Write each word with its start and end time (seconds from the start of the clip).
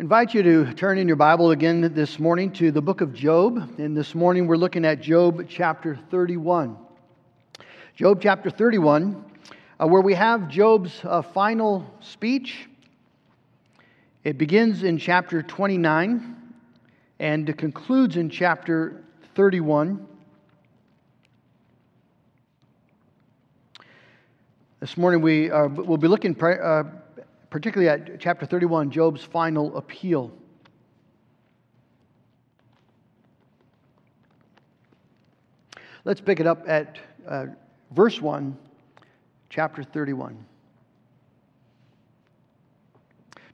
invite 0.00 0.32
you 0.32 0.44
to 0.44 0.72
turn 0.74 0.96
in 0.96 1.08
your 1.08 1.16
Bible 1.16 1.50
again 1.50 1.92
this 1.92 2.20
morning 2.20 2.52
to 2.52 2.70
the 2.70 2.80
book 2.80 3.00
of 3.00 3.12
Job. 3.12 3.80
And 3.80 3.96
this 3.96 4.14
morning 4.14 4.46
we're 4.46 4.54
looking 4.54 4.84
at 4.84 5.00
Job 5.00 5.44
chapter 5.48 5.98
31. 6.12 6.78
Job 7.96 8.20
chapter 8.22 8.48
31, 8.48 9.24
uh, 9.80 9.88
where 9.88 10.00
we 10.00 10.14
have 10.14 10.48
Job's 10.48 11.00
uh, 11.02 11.20
final 11.20 11.84
speech. 11.98 12.68
It 14.22 14.38
begins 14.38 14.84
in 14.84 14.98
chapter 14.98 15.42
29 15.42 16.36
and 17.18 17.58
concludes 17.58 18.16
in 18.16 18.30
chapter 18.30 19.02
31. 19.34 20.06
This 24.78 24.96
morning 24.96 25.22
we 25.22 25.50
uh, 25.50 25.66
will 25.66 25.96
be 25.96 26.06
looking. 26.06 26.40
Uh, 26.40 26.84
particularly 27.50 27.88
at 27.88 28.20
chapter 28.20 28.46
31, 28.46 28.90
Job's 28.90 29.22
final 29.22 29.76
appeal. 29.76 30.32
Let's 36.04 36.20
pick 36.20 36.40
it 36.40 36.46
up 36.46 36.64
at 36.66 36.98
uh, 37.26 37.46
verse 37.90 38.20
1, 38.20 38.56
chapter 39.50 39.82
31. 39.82 40.44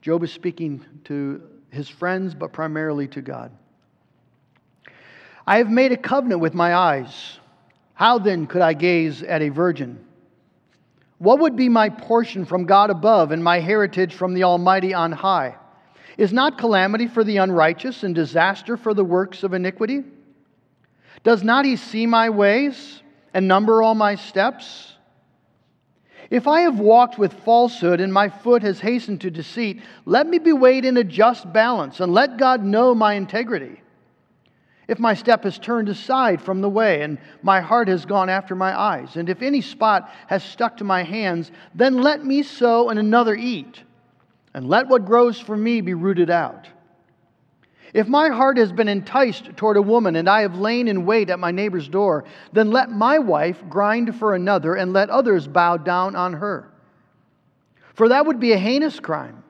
Job 0.02 0.22
is 0.22 0.32
speaking 0.32 0.84
to 1.04 1.42
his 1.70 1.88
friends, 1.88 2.34
but 2.34 2.52
primarily 2.52 3.08
to 3.08 3.22
God. 3.22 3.50
I 5.46 5.58
have 5.58 5.70
made 5.70 5.92
a 5.92 5.96
covenant 5.96 6.40
with 6.40 6.54
my 6.54 6.74
eyes. 6.74 7.38
How 7.94 8.18
then 8.18 8.46
could 8.46 8.62
I 8.62 8.74
gaze 8.74 9.22
at 9.22 9.40
a 9.40 9.48
virgin? 9.48 10.03
What 11.18 11.40
would 11.40 11.56
be 11.56 11.68
my 11.68 11.88
portion 11.88 12.44
from 12.44 12.66
God 12.66 12.90
above 12.90 13.30
and 13.30 13.42
my 13.42 13.60
heritage 13.60 14.14
from 14.14 14.34
the 14.34 14.44
Almighty 14.44 14.94
on 14.94 15.12
high? 15.12 15.56
Is 16.16 16.32
not 16.32 16.58
calamity 16.58 17.08
for 17.08 17.24
the 17.24 17.38
unrighteous 17.38 18.02
and 18.02 18.14
disaster 18.14 18.76
for 18.76 18.94
the 18.94 19.04
works 19.04 19.42
of 19.42 19.54
iniquity? 19.54 20.04
Does 21.22 21.42
not 21.42 21.64
he 21.64 21.76
see 21.76 22.06
my 22.06 22.30
ways 22.30 23.02
and 23.32 23.48
number 23.48 23.82
all 23.82 23.94
my 23.94 24.14
steps? 24.14 24.92
If 26.30 26.46
I 26.46 26.62
have 26.62 26.78
walked 26.78 27.18
with 27.18 27.32
falsehood 27.32 28.00
and 28.00 28.12
my 28.12 28.28
foot 28.28 28.62
has 28.62 28.80
hastened 28.80 29.20
to 29.22 29.30
deceit, 29.30 29.82
let 30.04 30.26
me 30.26 30.38
be 30.38 30.52
weighed 30.52 30.84
in 30.84 30.96
a 30.96 31.04
just 31.04 31.52
balance 31.52 32.00
and 32.00 32.12
let 32.12 32.38
God 32.38 32.64
know 32.64 32.94
my 32.94 33.14
integrity. 33.14 33.80
If 34.86 34.98
my 34.98 35.14
step 35.14 35.44
has 35.44 35.58
turned 35.58 35.88
aside 35.88 36.42
from 36.42 36.60
the 36.60 36.68
way, 36.68 37.02
and 37.02 37.18
my 37.42 37.60
heart 37.60 37.88
has 37.88 38.04
gone 38.04 38.28
after 38.28 38.54
my 38.54 38.78
eyes, 38.78 39.16
and 39.16 39.28
if 39.30 39.40
any 39.40 39.60
spot 39.60 40.10
has 40.26 40.44
stuck 40.44 40.76
to 40.78 40.84
my 40.84 41.02
hands, 41.02 41.50
then 41.74 41.98
let 41.98 42.24
me 42.24 42.42
sow 42.42 42.90
and 42.90 42.98
another 42.98 43.34
eat, 43.34 43.82
and 44.52 44.68
let 44.68 44.88
what 44.88 45.06
grows 45.06 45.40
for 45.40 45.56
me 45.56 45.80
be 45.80 45.94
rooted 45.94 46.28
out. 46.28 46.68
If 47.94 48.08
my 48.08 48.28
heart 48.28 48.58
has 48.58 48.72
been 48.72 48.88
enticed 48.88 49.56
toward 49.56 49.76
a 49.76 49.82
woman, 49.82 50.16
and 50.16 50.28
I 50.28 50.42
have 50.42 50.58
lain 50.58 50.88
in 50.88 51.06
wait 51.06 51.30
at 51.30 51.38
my 51.38 51.52
neighbor's 51.52 51.88
door, 51.88 52.24
then 52.52 52.70
let 52.70 52.90
my 52.90 53.18
wife 53.20 53.62
grind 53.68 54.16
for 54.16 54.34
another, 54.34 54.74
and 54.74 54.92
let 54.92 55.10
others 55.10 55.46
bow 55.46 55.76
down 55.76 56.16
on 56.16 56.34
her. 56.34 56.68
For 57.94 58.08
that 58.08 58.26
would 58.26 58.40
be 58.40 58.52
a 58.52 58.58
heinous 58.58 58.98
crime. 59.00 59.44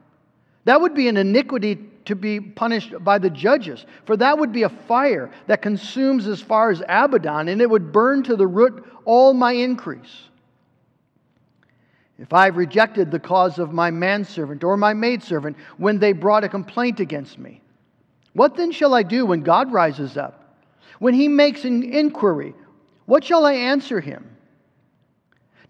That 0.64 0.80
would 0.80 0.94
be 0.94 1.08
an 1.08 1.16
iniquity 1.16 1.90
to 2.05 2.14
be 2.14 2.41
punished 2.41 2.92
by 3.02 3.19
the 3.19 3.30
judges, 3.30 3.86
for 4.05 4.16
that 4.16 4.38
would 4.38 4.52
be 4.52 4.64
a 4.64 4.69
fire 4.69 5.30
that 5.47 5.62
consumes 5.62 6.27
as 6.27 6.41
far 6.41 6.70
as 6.70 6.83
Abaddon, 6.88 7.48
and 7.48 7.61
it 7.61 7.70
would 7.70 7.92
burn 7.92 8.22
to 8.24 8.36
the 8.36 8.46
root 8.46 8.84
all 9.05 9.33
my 9.33 9.52
increase. 9.52 10.28
If 12.19 12.33
I 12.33 12.44
have 12.44 12.56
rejected 12.56 13.11
the 13.11 13.19
cause 13.19 13.58
of 13.58 13.72
my 13.72 13.91
manservant 13.91 14.62
or 14.62 14.77
my 14.77 14.94
maidservant 14.94 15.56
when 15.78 15.98
they 15.98 16.12
brought 16.12 16.44
a 16.44 16.48
complaint 16.48 17.00
against 17.00 17.38
me, 17.38 17.61
what 18.34 18.56
then 18.56 18.70
shall 18.70 18.94
I 18.94 19.02
do 19.02 19.27
when 19.27 19.41
God 19.41 19.72
rises 19.72 20.17
up? 20.17 20.58
When 20.98 21.14
he 21.14 21.29
makes 21.29 21.64
an 21.64 21.83
inquiry, 21.83 22.55
what 23.06 23.24
shall 23.24 23.45
I 23.45 23.55
answer 23.55 24.00
him? 24.00 24.36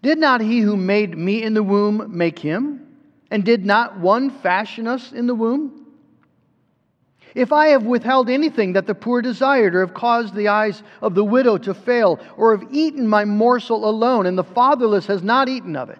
Did 0.01 0.19
not 0.19 0.39
he 0.41 0.59
who 0.59 0.77
made 0.77 1.17
me 1.17 1.41
in 1.41 1.53
the 1.55 1.63
womb 1.63 2.15
make 2.15 2.37
him? 2.37 2.81
And 3.31 3.43
did 3.43 3.65
not 3.65 3.99
one 3.99 4.29
fashion 4.29 4.87
us 4.87 5.11
in 5.11 5.25
the 5.25 5.33
womb? 5.33 5.84
If 7.35 7.51
I 7.51 7.67
have 7.67 7.83
withheld 7.83 8.29
anything 8.29 8.73
that 8.73 8.87
the 8.87 8.95
poor 8.95 9.21
desired, 9.21 9.75
or 9.75 9.81
have 9.81 9.93
caused 9.93 10.33
the 10.33 10.47
eyes 10.47 10.81
of 11.01 11.15
the 11.15 11.23
widow 11.23 11.57
to 11.59 11.73
fail, 11.73 12.17
or 12.37 12.57
have 12.57 12.69
eaten 12.71 13.05
my 13.05 13.25
morsel 13.25 13.87
alone, 13.87 14.25
and 14.25 14.37
the 14.37 14.43
fatherless 14.43 15.05
has 15.07 15.21
not 15.21 15.49
eaten 15.49 15.75
of 15.75 15.89
it. 15.89 15.99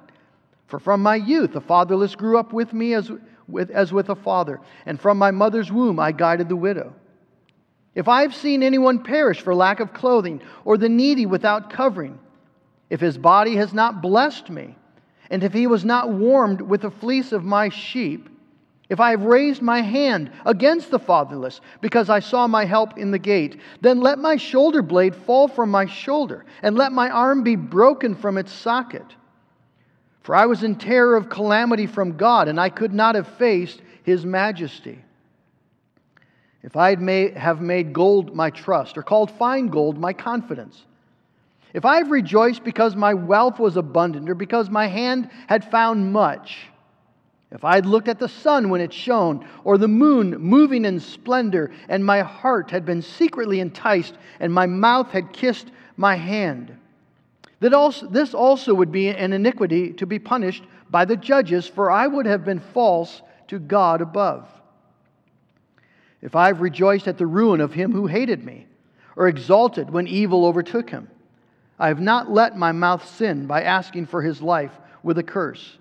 For 0.68 0.80
from 0.80 1.04
my 1.04 1.16
youth 1.18 1.52
the 1.52 1.60
fatherless 1.62 2.16
grew 2.16 2.38
up 2.40 2.54
with 2.54 2.74
me 2.74 2.94
as 2.94 3.12
with, 3.48 3.70
as 3.70 3.92
with 3.92 4.10
a 4.10 4.16
father, 4.16 4.62
and 4.86 5.00
from 5.00 5.18
my 5.18 5.30
mother's 5.30 5.72
womb 5.72 6.00
I 6.00 6.14
guided 6.14 6.48
the 6.48 6.56
widow. 6.56 6.94
If 7.94 8.08
I 8.08 8.22
have 8.22 8.34
seen 8.34 8.64
anyone 8.64 9.04
perish 9.04 9.42
for 9.42 9.54
lack 9.54 9.80
of 9.82 9.94
clothing, 9.94 10.42
or 10.64 10.78
the 10.78 10.90
needy 10.90 11.26
without 11.26 11.70
covering, 11.70 12.18
if 12.90 13.02
his 13.02 13.18
body 13.18 13.58
has 13.58 13.74
not 13.74 14.02
blessed 14.02 14.50
me, 14.50 14.78
and 15.30 15.44
if 15.44 15.54
he 15.54 15.68
was 15.68 15.84
not 15.84 16.10
warmed 16.10 16.62
with 16.62 16.82
the 16.82 16.92
fleece 16.92 17.32
of 17.32 17.44
my 17.44 17.70
sheep, 17.70 18.30
if 18.90 19.00
I 19.00 19.12
have 19.12 19.24
raised 19.24 19.62
my 19.62 19.82
hand 19.82 20.32
against 20.46 20.92
the 20.92 21.00
fatherless 21.00 21.60
because 21.82 22.10
I 22.10 22.20
saw 22.20 22.48
my 22.48 22.66
help 22.66 22.98
in 22.98 23.12
the 23.12 23.20
gate, 23.20 23.60
then 23.82 24.00
let 24.00 24.20
my 24.20 24.36
shoulder 24.36 24.82
blade 24.82 25.16
fall 25.16 25.48
from 25.48 25.72
my 25.72 25.88
shoulder, 25.88 26.46
and 26.62 26.78
let 26.78 26.92
my 26.92 27.10
arm 27.10 27.44
be 27.44 27.56
broken 27.56 28.14
from 28.14 28.38
its 28.38 28.52
socket. 28.52 29.16
For 30.22 30.36
I 30.36 30.46
was 30.46 30.64
in 30.64 30.76
terror 30.76 31.16
of 31.16 31.30
calamity 31.30 31.88
from 31.88 32.18
God, 32.18 32.48
and 32.48 32.60
I 32.60 32.70
could 32.70 32.94
not 32.94 33.16
have 33.16 33.28
faced 33.28 33.82
his 34.04 34.26
majesty. 34.26 35.04
If 36.62 36.76
I 36.76 36.96
have 37.38 37.62
made 37.62 37.94
gold 37.94 38.36
my 38.36 38.50
trust, 38.50 38.98
or 38.98 39.04
called 39.04 39.32
fine 39.32 39.68
gold 39.68 39.98
my 39.98 40.14
confidence, 40.14 40.84
if 41.74 41.86
I 41.86 41.98
have 41.98 42.10
rejoiced 42.10 42.64
because 42.64 42.96
my 42.96 43.14
wealth 43.14 43.60
was 43.60 43.78
abundant, 43.78 44.30
or 44.30 44.36
because 44.36 44.70
my 44.70 44.88
hand 44.88 45.30
had 45.48 45.70
found 45.70 46.14
much, 46.14 46.70
if 47.52 47.64
I 47.64 47.76
had 47.76 47.86
looked 47.86 48.08
at 48.08 48.20
the 48.20 48.28
sun 48.28 48.70
when 48.70 48.82
it 48.82 48.92
shone, 48.92 49.48
or 49.64 49.78
the 49.78 49.88
moon 49.88 50.38
moving 50.38 50.86
in 50.86 51.00
splendor, 51.00 51.72
and 51.88 52.04
my 52.04 52.22
heart 52.22 52.72
had 52.72 52.86
been 52.86 53.02
secretly 53.02 53.60
enticed, 53.60 54.16
and 54.40 54.54
my 54.54 54.66
mouth 54.66 55.12
had 55.12 55.32
kissed 55.32 55.72
my 55.96 56.16
hand, 56.16 56.76
that 57.60 57.74
also, 57.74 58.08
this 58.08 58.34
also 58.34 58.74
would 58.74 58.92
be 58.92 59.08
an 59.10 59.32
iniquity 59.32 59.94
to 59.94 60.06
be 60.06 60.20
punished 60.20 60.64
by 60.90 61.06
the 61.06 61.16
judges, 61.16 61.68
for 61.68 61.90
I 61.90 62.08
would 62.08 62.26
have 62.26 62.44
been 62.44 62.60
false 62.60 63.22
to 63.48 63.60
God 63.60 64.02
above. 64.02 64.50
If 66.22 66.36
I 66.36 66.48
have 66.48 66.62
rejoiced 66.62 67.08
at 67.08 67.18
the 67.18 67.28
ruin 67.28 67.62
of 67.62 67.74
him 67.74 67.92
who 67.92 68.08
hated 68.08 68.44
me, 68.44 68.68
or 69.16 69.28
exulted 69.28 69.90
when 69.90 70.08
evil 70.08 70.46
overtook 70.46 70.90
him, 70.90 71.10
I 71.80 71.88
have 71.88 72.02
not 72.02 72.32
let 72.32 72.58
my 72.58 72.72
mouth 72.72 73.08
sin 73.16 73.48
by 73.48 73.64
asking 73.64 74.08
for 74.08 74.22
his 74.22 74.42
life 74.42 74.72
with 75.04 75.18
a 75.18 75.24
curse. 75.24 75.78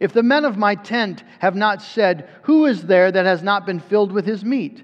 If 0.00 0.14
the 0.14 0.22
men 0.22 0.46
of 0.46 0.56
my 0.56 0.74
tent 0.74 1.22
have 1.40 1.54
not 1.54 1.82
said, 1.82 2.28
Who 2.44 2.64
is 2.64 2.84
there 2.84 3.12
that 3.12 3.26
has 3.26 3.42
not 3.42 3.66
been 3.66 3.80
filled 3.80 4.10
with 4.10 4.24
his 4.24 4.42
meat? 4.42 4.82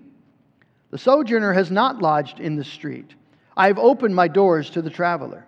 The 0.91 0.99
sojourner 0.99 1.55
has 1.55 1.71
not 1.71 2.03
lodged 2.03 2.39
in 2.39 2.57
the 2.57 2.65
street. 2.65 3.15
I 3.57 3.69
have 3.69 3.79
opened 3.79 4.15
my 4.15 4.29
doors 4.29 4.69
to 4.71 4.83
the 4.83 4.91
traveler. 4.91 5.47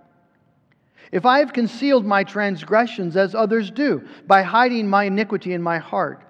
If 1.12 1.26
I 1.26 1.38
have 1.40 1.52
concealed 1.52 2.06
my 2.06 2.24
transgressions 2.24 3.16
as 3.16 3.34
others 3.34 3.70
do, 3.70 4.02
by 4.26 4.42
hiding 4.42 4.88
my 4.88 5.04
iniquity 5.04 5.52
in 5.52 5.62
my 5.62 5.78
heart, 5.78 6.24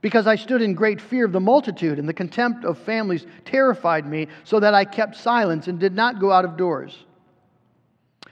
because 0.00 0.26
I 0.26 0.36
stood 0.36 0.62
in 0.62 0.72
great 0.72 1.00
fear 1.00 1.26
of 1.26 1.32
the 1.32 1.40
multitude, 1.40 1.98
and 1.98 2.08
the 2.08 2.14
contempt 2.14 2.64
of 2.64 2.78
families 2.78 3.26
terrified 3.44 4.06
me, 4.06 4.28
so 4.44 4.58
that 4.58 4.72
I 4.72 4.86
kept 4.86 5.16
silence 5.16 5.68
and 5.68 5.78
did 5.78 5.94
not 5.94 6.18
go 6.18 6.32
out 6.32 6.46
of 6.46 6.56
doors. 6.56 7.04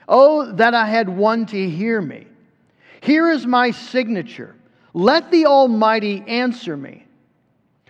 Oh, 0.07 0.51
that 0.53 0.73
I 0.73 0.87
had 0.87 1.07
one 1.07 1.45
to 1.47 1.69
hear 1.69 2.01
me 2.01 2.25
here 3.01 3.29
is 3.29 3.45
my 3.45 3.71
signature. 3.71 4.55
Let 4.93 5.31
the 5.31 5.45
Almighty 5.45 6.23
answer 6.27 6.75
me. 6.75 7.05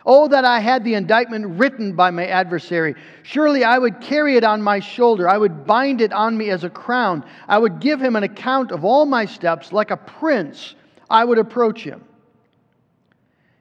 Oh, 0.06 0.28
that 0.30 0.46
I 0.46 0.60
had 0.60 0.84
the 0.84 0.96
indictment 0.96 1.60
written 1.60 1.96
by 1.96 2.10
my 2.10 2.26
adversary. 2.26 2.96
Surely 3.24 3.64
I 3.64 3.78
would 3.78 4.02
carry 4.02 4.38
it 4.38 4.44
on 4.44 4.62
my 4.62 4.80
shoulder. 4.80 5.28
I 5.28 5.38
would 5.38 5.66
bind 5.66 6.02
it 6.02 6.14
on 6.14 6.38
me 6.38 6.50
as 6.50 6.64
a 6.64 6.70
crown. 6.70 7.24
I 7.48 7.60
would 7.60 7.80
give 7.80 8.02
him 8.02 8.16
an 8.16 8.24
account 8.24 8.72
of 8.72 8.86
all 8.86 9.06
my 9.06 9.26
steps. 9.26 9.72
Like 9.72 9.92
a 9.92 9.98
prince, 9.98 10.76
I 11.10 11.26
would 11.26 11.38
approach 11.38 11.84
him. 11.84 12.04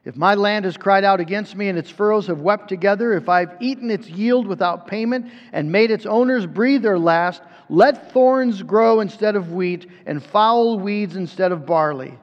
If 0.09 0.17
my 0.17 0.35
land 0.35 0.65
has 0.65 0.79
cried 0.79 1.05
out 1.05 1.21
against 1.21 1.55
me 1.55 1.69
and 1.69 1.79
its 1.79 1.91
furrows 1.91 2.29
have 2.29 2.41
wept 2.41 2.67
together, 2.67 3.13
if 3.13 3.29
I've 3.29 3.55
eaten 3.61 3.91
its 3.91 4.09
yield 4.09 4.47
without 4.47 4.87
payment 4.87 5.31
and 5.53 5.71
made 5.71 5.91
its 5.91 6.07
owners 6.07 6.47
breathe 6.47 6.81
their 6.81 6.99
last, 6.99 7.43
let 7.69 8.11
thorns 8.11 8.63
grow 8.63 9.01
instead 9.01 9.37
of 9.37 9.53
wheat 9.53 9.87
and 10.07 10.25
foul 10.25 10.79
weeds 10.79 11.15
instead 11.15 11.53
of 11.53 11.67
barley. 11.67 12.19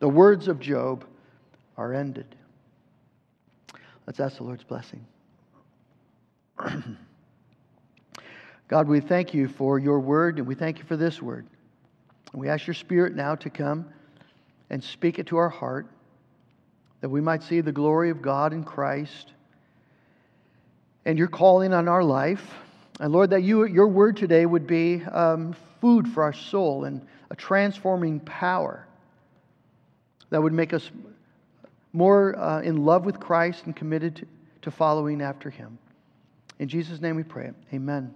The 0.00 0.08
words 0.08 0.48
of 0.48 0.58
Job 0.58 1.04
are 1.76 1.94
ended. 1.94 2.34
Let's 4.08 4.18
ask 4.18 4.38
the 4.38 4.42
Lord's 4.42 4.64
blessing. 4.64 5.06
God, 8.66 8.88
we 8.88 8.98
thank 8.98 9.32
you 9.32 9.46
for 9.46 9.78
your 9.78 10.00
word 10.00 10.38
and 10.38 10.48
we 10.48 10.56
thank 10.56 10.78
you 10.78 10.84
for 10.86 10.96
this 10.96 11.22
word. 11.22 11.46
We 12.32 12.48
ask 12.48 12.66
your 12.66 12.74
spirit 12.74 13.14
now 13.14 13.36
to 13.36 13.48
come 13.48 13.86
and 14.70 14.82
speak 14.82 15.20
it 15.20 15.28
to 15.28 15.36
our 15.36 15.48
heart 15.48 15.86
that 17.04 17.10
we 17.10 17.20
might 17.20 17.42
see 17.42 17.60
the 17.60 17.70
glory 17.70 18.08
of 18.08 18.22
God 18.22 18.54
in 18.54 18.64
Christ 18.64 19.34
and 21.04 21.18
your 21.18 21.28
calling 21.28 21.74
on 21.74 21.86
our 21.86 22.02
life. 22.02 22.54
And 22.98 23.12
Lord, 23.12 23.28
that 23.28 23.42
you, 23.42 23.66
your 23.66 23.88
word 23.88 24.16
today 24.16 24.46
would 24.46 24.66
be 24.66 25.04
um, 25.04 25.54
food 25.82 26.08
for 26.08 26.22
our 26.22 26.32
soul 26.32 26.84
and 26.84 27.06
a 27.28 27.36
transforming 27.36 28.20
power 28.20 28.86
that 30.30 30.42
would 30.42 30.54
make 30.54 30.72
us 30.72 30.90
more 31.92 32.38
uh, 32.38 32.62
in 32.62 32.86
love 32.86 33.04
with 33.04 33.20
Christ 33.20 33.66
and 33.66 33.76
committed 33.76 34.16
to, 34.16 34.26
to 34.62 34.70
following 34.70 35.20
after 35.20 35.50
him. 35.50 35.76
In 36.58 36.68
Jesus' 36.68 37.02
name 37.02 37.16
we 37.16 37.22
pray. 37.22 37.50
Amen. 37.74 38.14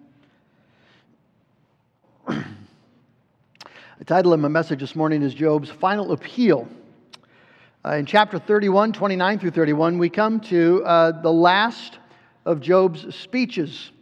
the 2.27 2.45
title 4.07 4.33
of 4.33 4.41
my 4.41 4.49
message 4.49 4.81
this 4.81 4.97
morning 4.97 5.21
is 5.21 5.35
Job's 5.35 5.69
Final 5.69 6.13
Appeal. 6.13 6.67
Uh, 7.89 7.95
in 7.95 8.05
chapter 8.05 8.39
31, 8.39 8.93
29 8.93 9.39
through 9.39 9.51
31, 9.51 9.97
we 9.97 10.11
come 10.11 10.41
to 10.41 10.85
uh, 10.85 11.23
the 11.23 11.33
last 11.33 11.99
of 12.45 12.61
Job's 12.61 13.17
speeches. 13.17 13.93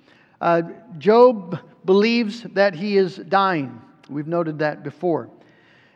Uh, 0.40 0.62
Job 0.98 1.60
believes 1.84 2.42
that 2.54 2.74
he 2.74 2.96
is 2.96 3.14
dying. 3.14 3.80
We've 4.08 4.26
noted 4.26 4.58
that 4.58 4.82
before. 4.82 5.30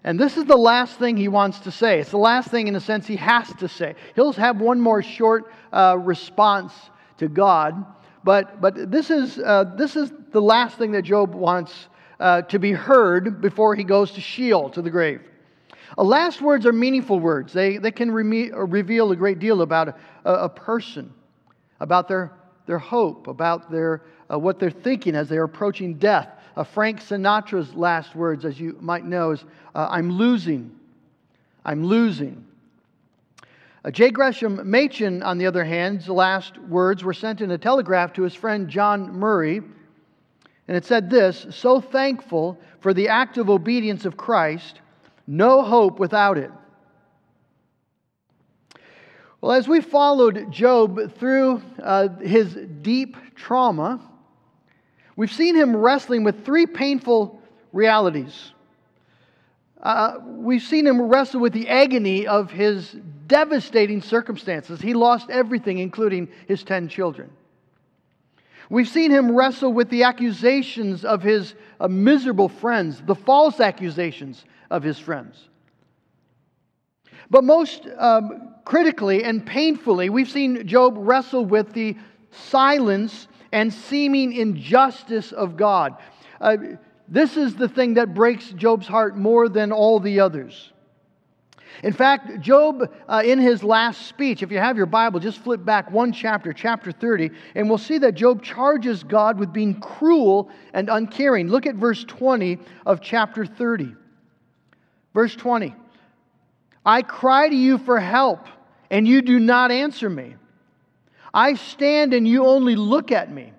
And 0.04 0.20
this 0.20 0.36
is 0.36 0.44
the 0.44 0.56
last 0.56 1.00
thing 1.00 1.16
he 1.16 1.26
wants 1.26 1.58
to 1.60 1.72
say. 1.72 1.98
It's 1.98 2.12
the 2.12 2.16
last 2.16 2.48
thing, 2.48 2.68
in 2.68 2.76
a 2.76 2.80
sense, 2.80 3.08
he 3.08 3.16
has 3.16 3.52
to 3.54 3.66
say. 3.66 3.96
He'll 4.14 4.34
have 4.34 4.60
one 4.60 4.80
more 4.80 5.02
short 5.02 5.52
uh, 5.72 5.96
response 5.98 6.72
to 7.18 7.26
God, 7.26 7.84
but, 8.22 8.60
but 8.60 8.92
this, 8.92 9.10
is, 9.10 9.36
uh, 9.40 9.64
this 9.76 9.96
is 9.96 10.12
the 10.30 10.40
last 10.40 10.78
thing 10.78 10.92
that 10.92 11.02
Job 11.02 11.34
wants 11.34 11.88
uh, 12.20 12.42
to 12.42 12.60
be 12.60 12.70
heard 12.70 13.40
before 13.40 13.74
he 13.74 13.82
goes 13.82 14.12
to 14.12 14.20
Sheol, 14.20 14.70
to 14.70 14.80
the 14.80 14.90
grave. 14.90 15.22
Uh, 15.98 16.04
last 16.04 16.40
words 16.40 16.66
are 16.66 16.72
meaningful 16.72 17.18
words, 17.18 17.52
they, 17.52 17.76
they 17.76 17.90
can 17.90 18.10
re- 18.10 18.50
reveal 18.50 19.10
a 19.12 19.16
great 19.16 19.38
deal 19.38 19.62
about 19.62 19.88
a, 20.24 20.32
a 20.32 20.48
person, 20.48 21.12
about 21.80 22.08
their, 22.08 22.32
their 22.66 22.78
hope, 22.78 23.26
about 23.26 23.70
their, 23.70 24.02
uh, 24.30 24.38
what 24.38 24.58
they're 24.58 24.70
thinking 24.70 25.14
as 25.14 25.28
they're 25.28 25.44
approaching 25.44 25.94
death. 25.94 26.28
Uh, 26.56 26.64
Frank 26.64 27.00
Sinatra's 27.00 27.74
last 27.74 28.14
words, 28.14 28.44
as 28.44 28.58
you 28.60 28.76
might 28.80 29.04
know, 29.04 29.30
is 29.32 29.44
uh, 29.74 29.88
I'm 29.90 30.10
losing. 30.10 30.76
I'm 31.64 31.84
losing. 31.84 32.44
Uh, 33.84 33.90
J. 33.90 34.10
Gresham 34.10 34.60
Machen, 34.70 35.22
on 35.22 35.38
the 35.38 35.46
other 35.46 35.64
hand, 35.64 36.06
last 36.08 36.58
words 36.58 37.02
were 37.02 37.14
sent 37.14 37.40
in 37.40 37.50
a 37.50 37.58
telegraph 37.58 38.12
to 38.14 38.22
his 38.22 38.34
friend 38.34 38.68
John 38.68 39.12
Murray. 39.12 39.62
And 40.68 40.76
it 40.76 40.84
said 40.84 41.08
this 41.08 41.46
So 41.50 41.80
thankful 41.80 42.60
for 42.80 42.92
the 42.92 43.08
active 43.08 43.48
obedience 43.48 44.04
of 44.04 44.16
Christ, 44.16 44.79
no 45.30 45.62
hope 45.62 46.00
without 46.00 46.38
it. 46.38 46.50
Well, 49.40 49.52
as 49.52 49.68
we 49.68 49.80
followed 49.80 50.50
Job 50.50 51.14
through 51.18 51.62
uh, 51.80 52.08
his 52.18 52.58
deep 52.82 53.16
trauma, 53.36 54.00
we've 55.14 55.32
seen 55.32 55.54
him 55.54 55.76
wrestling 55.76 56.24
with 56.24 56.44
three 56.44 56.66
painful 56.66 57.40
realities. 57.72 58.52
Uh, 59.80 60.14
we've 60.26 60.62
seen 60.62 60.84
him 60.84 61.00
wrestle 61.00 61.40
with 61.40 61.52
the 61.52 61.68
agony 61.68 62.26
of 62.26 62.50
his 62.50 62.96
devastating 63.28 64.02
circumstances. 64.02 64.80
He 64.80 64.94
lost 64.94 65.30
everything, 65.30 65.78
including 65.78 66.28
his 66.48 66.64
10 66.64 66.88
children. 66.88 67.30
We've 68.70 68.88
seen 68.88 69.10
him 69.10 69.34
wrestle 69.34 69.72
with 69.72 69.90
the 69.90 70.04
accusations 70.04 71.04
of 71.04 71.22
his 71.22 71.54
uh, 71.80 71.88
miserable 71.88 72.48
friends, 72.48 73.02
the 73.04 73.16
false 73.16 73.58
accusations 73.58 74.44
of 74.70 74.84
his 74.84 74.96
friends. 74.96 75.48
But 77.28 77.42
most 77.42 77.88
um, 77.98 78.54
critically 78.64 79.24
and 79.24 79.44
painfully, 79.44 80.08
we've 80.08 80.30
seen 80.30 80.66
Job 80.68 80.94
wrestle 80.96 81.44
with 81.44 81.72
the 81.72 81.96
silence 82.30 83.26
and 83.50 83.74
seeming 83.74 84.32
injustice 84.34 85.32
of 85.32 85.56
God. 85.56 85.96
Uh, 86.40 86.56
this 87.08 87.36
is 87.36 87.56
the 87.56 87.68
thing 87.68 87.94
that 87.94 88.14
breaks 88.14 88.50
Job's 88.50 88.86
heart 88.86 89.16
more 89.16 89.48
than 89.48 89.72
all 89.72 89.98
the 89.98 90.20
others. 90.20 90.72
In 91.82 91.92
fact, 91.92 92.40
Job, 92.40 92.92
uh, 93.08 93.22
in 93.24 93.38
his 93.38 93.62
last 93.62 94.06
speech, 94.06 94.42
if 94.42 94.50
you 94.50 94.58
have 94.58 94.76
your 94.76 94.86
Bible, 94.86 95.20
just 95.20 95.38
flip 95.38 95.64
back 95.64 95.90
one 95.90 96.12
chapter, 96.12 96.52
chapter 96.52 96.92
30, 96.92 97.30
and 97.54 97.68
we'll 97.68 97.78
see 97.78 97.98
that 97.98 98.14
Job 98.14 98.42
charges 98.42 99.02
God 99.02 99.38
with 99.38 99.52
being 99.52 99.80
cruel 99.80 100.50
and 100.74 100.88
uncaring. 100.88 101.48
Look 101.48 101.66
at 101.66 101.76
verse 101.76 102.04
20 102.04 102.58
of 102.84 103.00
chapter 103.00 103.46
30. 103.46 103.94
Verse 105.14 105.34
20 105.34 105.74
I 106.84 107.02
cry 107.02 107.48
to 107.48 107.56
you 107.56 107.78
for 107.78 107.98
help, 107.98 108.46
and 108.90 109.06
you 109.06 109.22
do 109.22 109.38
not 109.38 109.70
answer 109.70 110.08
me. 110.08 110.36
I 111.32 111.54
stand, 111.54 112.14
and 112.14 112.26
you 112.26 112.46
only 112.46 112.74
look 112.74 113.12
at 113.12 113.30
me. 113.30 113.52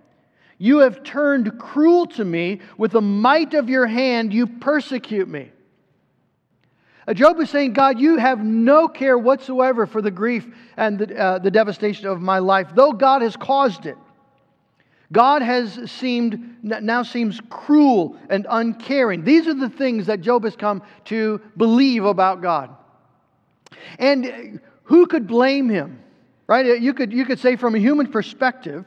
You 0.57 0.79
have 0.79 1.03
turned 1.03 1.57
cruel 1.57 2.05
to 2.07 2.25
me. 2.25 2.59
With 2.77 2.91
the 2.91 3.01
might 3.01 3.53
of 3.53 3.69
your 3.69 3.87
hand, 3.87 4.33
you 4.33 4.45
persecute 4.45 5.27
me. 5.27 5.51
Uh, 7.11 7.13
Job 7.13 7.41
is 7.41 7.49
saying, 7.49 7.73
God, 7.73 7.99
you 7.99 8.15
have 8.15 8.39
no 8.41 8.87
care 8.87 9.17
whatsoever 9.17 9.85
for 9.85 10.01
the 10.01 10.09
grief 10.09 10.47
and 10.77 10.97
the, 10.97 11.19
uh, 11.19 11.39
the 11.39 11.51
devastation 11.51 12.07
of 12.07 12.21
my 12.21 12.39
life, 12.39 12.69
though 12.73 12.93
God 12.93 13.21
has 13.21 13.35
caused 13.35 13.85
it. 13.85 13.97
God 15.11 15.41
has 15.41 15.91
seemed, 15.91 16.63
now 16.63 17.03
seems 17.03 17.41
cruel 17.49 18.15
and 18.29 18.47
uncaring. 18.49 19.25
These 19.25 19.45
are 19.47 19.53
the 19.53 19.67
things 19.67 20.05
that 20.05 20.21
Job 20.21 20.45
has 20.45 20.55
come 20.55 20.83
to 21.05 21.41
believe 21.57 22.05
about 22.05 22.41
God. 22.41 22.73
And 23.99 24.61
who 24.83 25.05
could 25.05 25.27
blame 25.27 25.67
him? 25.67 25.99
Right? 26.47 26.81
You 26.81 26.93
could, 26.93 27.11
you 27.11 27.25
could 27.25 27.39
say, 27.39 27.57
from 27.57 27.75
a 27.75 27.79
human 27.79 28.07
perspective, 28.09 28.85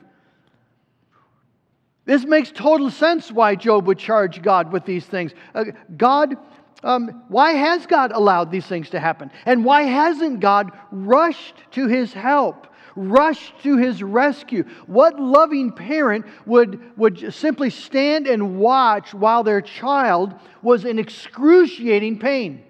this 2.07 2.25
makes 2.25 2.51
total 2.51 2.91
sense 2.91 3.31
why 3.31 3.55
Job 3.55 3.87
would 3.87 3.99
charge 3.99 4.41
God 4.41 4.73
with 4.73 4.87
these 4.87 5.05
things. 5.05 5.33
Uh, 5.55 5.65
God, 5.99 6.37
um, 6.85 7.25
why 7.29 7.53
has 7.53 7.87
God 7.87 8.13
allowed 8.13 8.51
these 8.51 8.67
things 8.67 8.91
to 8.91 9.01
happen? 9.01 9.31
And 9.47 9.65
why 9.65 9.83
hasn't 9.83 10.41
God 10.41 10.71
rushed 10.93 11.57
to 11.73 11.89
his 11.89 12.13
help? 12.13 12.69
Rushed 12.95 13.59
to 13.63 13.77
his 13.79 14.03
rescue. 14.03 14.65
What 14.87 15.19
loving 15.19 15.73
parent 15.73 16.27
would, 16.47 16.97
would 16.99 17.35
simply 17.35 17.71
stand 17.71 18.27
and 18.27 18.59
watch 18.59 19.15
while 19.15 19.43
their 19.43 19.63
child 19.63 20.35
was 20.63 20.85
in 20.85 20.99
excruciating 20.99 22.19
pain? 22.19 22.63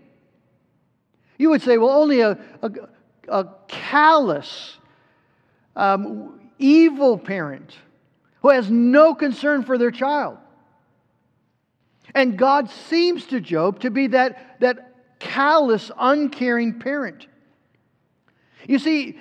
You 1.37 1.51
would 1.51 1.63
say, 1.63 1.77
well, 1.77 1.91
only 1.91 2.21
a, 2.21 2.39
a, 2.63 2.71
a 3.29 3.49
callous, 3.67 4.79
um, 5.75 6.41
evil 6.59 7.19
parent 7.19 7.77
who 8.43 8.51
has 8.51 8.71
no 8.71 9.15
concern 9.15 9.65
for 9.65 9.77
their 9.77 9.91
child. 9.91 10.39
And 12.15 12.39
God 12.39 12.71
seems 12.71 13.27
to 13.27 13.41
Job 13.41 13.81
to 13.81 13.91
be 13.91 14.09
that, 14.09 14.61
that 14.61 14.95
callous, 15.19 15.91
uncaring 15.99 16.79
parent. 16.79 17.27
You 18.67 18.79
see, 18.79 19.19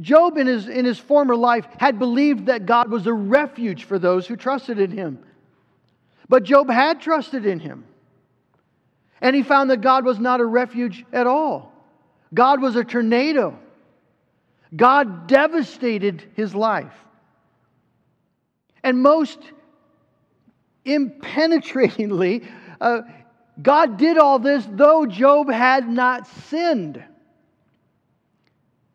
Job 0.00 0.36
in 0.36 0.46
his, 0.46 0.66
in 0.68 0.84
his 0.84 0.98
former 0.98 1.36
life 1.36 1.66
had 1.78 1.98
believed 1.98 2.46
that 2.46 2.66
God 2.66 2.90
was 2.90 3.06
a 3.06 3.12
refuge 3.12 3.84
for 3.84 3.98
those 3.98 4.26
who 4.26 4.36
trusted 4.36 4.80
in 4.80 4.90
him. 4.90 5.18
But 6.28 6.44
Job 6.44 6.70
had 6.70 7.00
trusted 7.00 7.46
in 7.46 7.60
him. 7.60 7.84
And 9.20 9.36
he 9.36 9.42
found 9.42 9.70
that 9.70 9.82
God 9.82 10.04
was 10.04 10.18
not 10.18 10.40
a 10.40 10.44
refuge 10.44 11.04
at 11.12 11.26
all. 11.26 11.72
God 12.32 12.62
was 12.62 12.76
a 12.76 12.84
tornado. 12.84 13.58
God 14.74 15.26
devastated 15.26 16.24
his 16.34 16.54
life. 16.54 16.94
And 18.82 19.02
most 19.02 19.38
impenetratingly, 20.84 22.46
uh, 22.80 23.02
God 23.60 23.96
did 23.96 24.18
all 24.18 24.38
this 24.38 24.66
though 24.70 25.06
Job 25.06 25.50
had 25.50 25.88
not 25.88 26.26
sinned. 26.26 27.02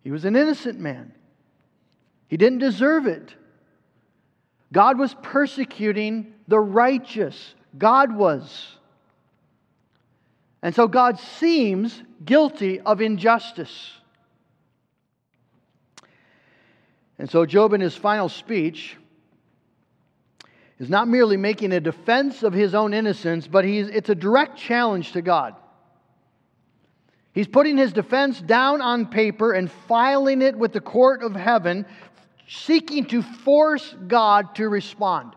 He 0.04 0.12
was 0.12 0.25
an 0.25 0.36
innocent 0.36 0.80
man, 0.80 1.13
he 2.27 2.38
didn't 2.38 2.60
deserve 2.60 3.08
it. 3.08 3.34
God 4.72 5.00
was 5.00 5.15
persecuting 5.22 6.34
the 6.48 6.60
righteous. 6.60 7.56
God 7.77 8.15
was. 8.15 8.75
And 10.62 10.74
so 10.74 10.88
God 10.88 11.20
seems 11.20 12.01
guilty 12.25 12.80
of 12.80 13.00
injustice. 13.00 13.92
And 17.18 17.30
so, 17.30 17.46
Job, 17.46 17.74
in 17.74 17.82
his 17.82 17.96
final 17.96 18.27
speech, 18.27 18.98
is 20.79 20.89
not 20.89 21.08
merely 21.08 21.38
making 21.38 21.72
a 21.72 21.79
defense 21.79 22.44
of 22.44 22.53
his 22.53 22.75
own 22.75 22.94
innocence, 22.94 23.48
but 23.48 23.63
he's, 23.63 23.88
it's 23.88 24.10
a 24.10 24.15
direct 24.15 24.58
challenge 24.58 25.13
to 25.13 25.22
God. 25.22 25.55
He's 27.34 27.48
putting 27.48 27.77
his 27.77 27.94
defense 27.94 28.41
down 28.41 28.82
on 28.82 29.08
paper 29.08 29.53
and 29.53 29.70
filing 29.88 30.41
it 30.41 30.58
with 30.58 30.74
the 30.74 30.82
court 30.82 31.22
of 31.24 31.36
heaven, 31.36 31.86
seeking 32.48 33.05
to 33.08 33.22
force 33.22 33.96
God 34.08 34.55
to 34.55 34.70
respond. 34.70 35.34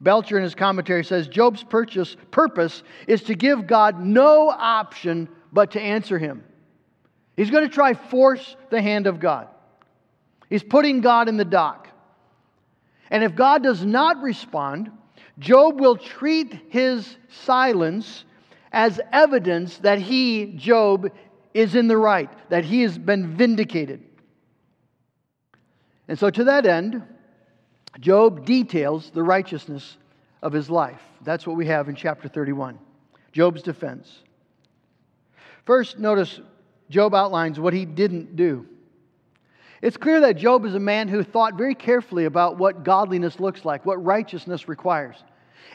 Belcher 0.00 0.36
in 0.36 0.42
his 0.42 0.54
commentary 0.54 1.04
says 1.04 1.28
Job's 1.28 1.62
purchase, 1.62 2.16
purpose 2.30 2.82
is 3.06 3.22
to 3.24 3.34
give 3.34 3.68
God 3.68 4.04
no 4.04 4.50
option 4.50 5.28
but 5.52 5.72
to 5.72 5.80
answer 5.80 6.18
him. 6.18 6.42
He's 7.36 7.50
going 7.50 7.64
to 7.64 7.72
try 7.72 7.94
force 7.94 8.56
the 8.70 8.82
hand 8.82 9.06
of 9.06 9.20
God. 9.20 9.48
He's 10.50 10.62
putting 10.62 11.00
God 11.00 11.28
in 11.28 11.36
the 11.36 11.44
dock. 11.44 11.88
And 13.12 13.22
if 13.22 13.34
God 13.34 13.62
does 13.62 13.84
not 13.84 14.22
respond, 14.22 14.90
Job 15.38 15.78
will 15.78 15.96
treat 15.96 16.58
his 16.70 17.18
silence 17.28 18.24
as 18.72 18.98
evidence 19.12 19.76
that 19.78 19.98
he, 19.98 20.46
Job, 20.56 21.12
is 21.52 21.74
in 21.74 21.88
the 21.88 21.96
right, 21.96 22.30
that 22.48 22.64
he 22.64 22.80
has 22.80 22.96
been 22.96 23.36
vindicated. 23.36 24.02
And 26.08 26.18
so, 26.18 26.30
to 26.30 26.44
that 26.44 26.64
end, 26.64 27.02
Job 28.00 28.46
details 28.46 29.10
the 29.10 29.22
righteousness 29.22 29.98
of 30.40 30.54
his 30.54 30.70
life. 30.70 31.02
That's 31.22 31.46
what 31.46 31.56
we 31.56 31.66
have 31.66 31.90
in 31.90 31.94
chapter 31.94 32.28
31. 32.28 32.78
Job's 33.30 33.62
defense. 33.62 34.22
First, 35.66 35.98
notice 35.98 36.40
Job 36.88 37.14
outlines 37.14 37.60
what 37.60 37.74
he 37.74 37.84
didn't 37.84 38.36
do. 38.36 38.66
It's 39.82 39.96
clear 39.96 40.20
that 40.20 40.36
Job 40.36 40.64
is 40.64 40.76
a 40.76 40.80
man 40.80 41.08
who 41.08 41.24
thought 41.24 41.54
very 41.54 41.74
carefully 41.74 42.24
about 42.24 42.56
what 42.56 42.84
godliness 42.84 43.40
looks 43.40 43.64
like, 43.64 43.84
what 43.84 44.02
righteousness 44.02 44.68
requires. 44.68 45.16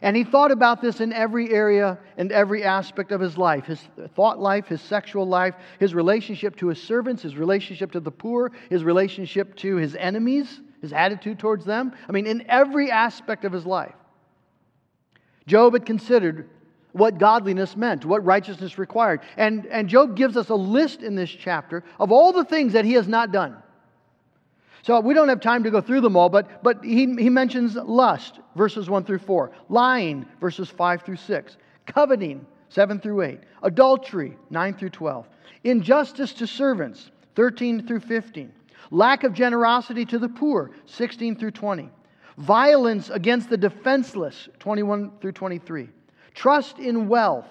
And 0.02 0.16
he 0.16 0.24
thought 0.24 0.52
about 0.52 0.82
this 0.82 1.02
in 1.02 1.12
every 1.12 1.52
area 1.52 1.98
and 2.18 2.32
every 2.32 2.64
aspect 2.64 3.12
of 3.12 3.20
his 3.20 3.38
life 3.38 3.66
his 3.66 3.82
thought 4.16 4.40
life, 4.40 4.68
his 4.68 4.82
sexual 4.82 5.28
life, 5.28 5.56
his 5.80 5.94
relationship 5.94 6.56
to 6.58 6.68
his 6.68 6.82
servants, 6.82 7.24
his 7.24 7.36
relationship 7.36 7.92
to 7.92 8.00
the 8.00 8.12
poor, 8.12 8.52
his 8.70 8.84
relationship 8.84 9.56
to 9.58 9.76
his 9.76 9.96
enemies, 9.96 10.62
his 10.82 10.94
attitude 10.94 11.40
towards 11.40 11.66
them. 11.66 11.92
I 12.08 12.12
mean, 12.12 12.28
in 12.28 12.46
every 12.50 12.92
aspect 12.92 13.44
of 13.44 13.52
his 13.52 13.66
life. 13.66 13.96
Job 15.48 15.74
had 15.74 15.86
considered 15.86 16.50
what 16.92 17.18
godliness 17.18 17.76
meant, 17.76 18.06
what 18.06 18.24
righteousness 18.24 18.78
required. 18.78 19.22
And, 19.36 19.66
and 19.68 19.90
Job 19.90 20.16
gives 20.16 20.38
us 20.38 20.50
a 20.50 20.56
list 20.56 21.02
in 21.02 21.16
this 21.16 21.30
chapter 21.30 21.84
of 22.00 22.12
all 22.12 22.32
the 22.32 22.46
things 22.46 22.74
that 22.74 22.86
he 22.86 22.94
has 22.94 23.08
not 23.08 23.32
done. 23.32 23.58
So 24.84 25.00
we 25.00 25.14
don't 25.14 25.30
have 25.30 25.42
time 25.42 25.64
to 25.64 25.72
go 25.72 25.82
through 25.82 26.02
them 26.02 26.16
all, 26.16 26.30
but, 26.30 26.64
but 26.64 26.84
he, 26.84 27.14
he 27.16 27.30
mentions 27.30 27.76
lust, 27.76 28.40
verses 28.56 28.90
1 28.90 29.04
through 29.04 29.20
4, 29.20 29.52
lying, 29.70 30.26
verses 30.40 30.70
5 30.70 31.02
through 31.02 31.18
6, 31.18 31.58
coveting, 31.86 32.46
7 32.70 33.00
through 33.00 33.22
8, 33.22 33.40
adultery, 33.64 34.38
9 34.50 34.74
through 34.74 34.90
12, 34.90 35.28
injustice 35.64 36.34
to 36.34 36.48
servants, 36.48 37.12
13 37.36 37.86
through 37.86 38.00
15, 38.00 38.52
lack 38.92 39.24
of 39.24 39.34
generosity 39.34 40.06
to 40.06 40.20
the 40.20 40.30
poor, 40.30 40.72
16 40.86 41.36
through 41.36 41.52
20, 41.52 41.90
violence 42.38 43.10
against 43.10 43.50
the 43.50 43.58
defenseless, 43.58 44.48
21 44.60 45.12
through 45.20 45.32
23, 45.32 45.90
trust 46.34 46.80
in 46.80 47.08
wealth, 47.08 47.48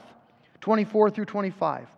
24 0.60 1.10
through 1.10 1.24
25, 1.24 1.88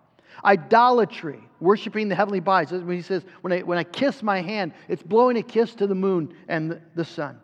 idolatry, 0.44 1.40
worshiping 1.60 2.08
the 2.08 2.14
heavenly 2.14 2.40
bodies. 2.40 2.70
When 2.70 2.96
he 2.96 3.02
says, 3.02 3.24
when 3.40 3.52
I, 3.52 3.60
when 3.60 3.78
I 3.78 3.84
kiss 3.84 4.22
my 4.22 4.40
hand, 4.40 4.72
it's 4.88 5.02
blowing 5.02 5.36
a 5.36 5.42
kiss 5.42 5.74
to 5.76 5.86
the 5.86 5.94
moon 5.94 6.34
and 6.48 6.70
the, 6.70 6.80
the 6.94 7.04
sun. 7.04 7.38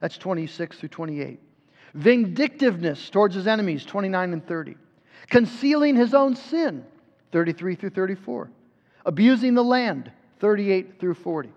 That's 0.00 0.18
26 0.18 0.78
through 0.78 0.88
28. 0.90 1.40
Vindictiveness 1.94 3.08
towards 3.10 3.34
his 3.34 3.46
enemies, 3.46 3.84
29 3.84 4.32
and 4.32 4.46
30. 4.46 4.76
Concealing 5.30 5.96
his 5.96 6.12
own 6.12 6.36
sin, 6.36 6.84
33 7.32 7.76
through 7.76 7.90
34. 7.90 8.50
Abusing 9.06 9.54
the 9.54 9.64
land, 9.64 10.10
38 10.40 11.00
through 11.00 11.14
40. 11.14 11.50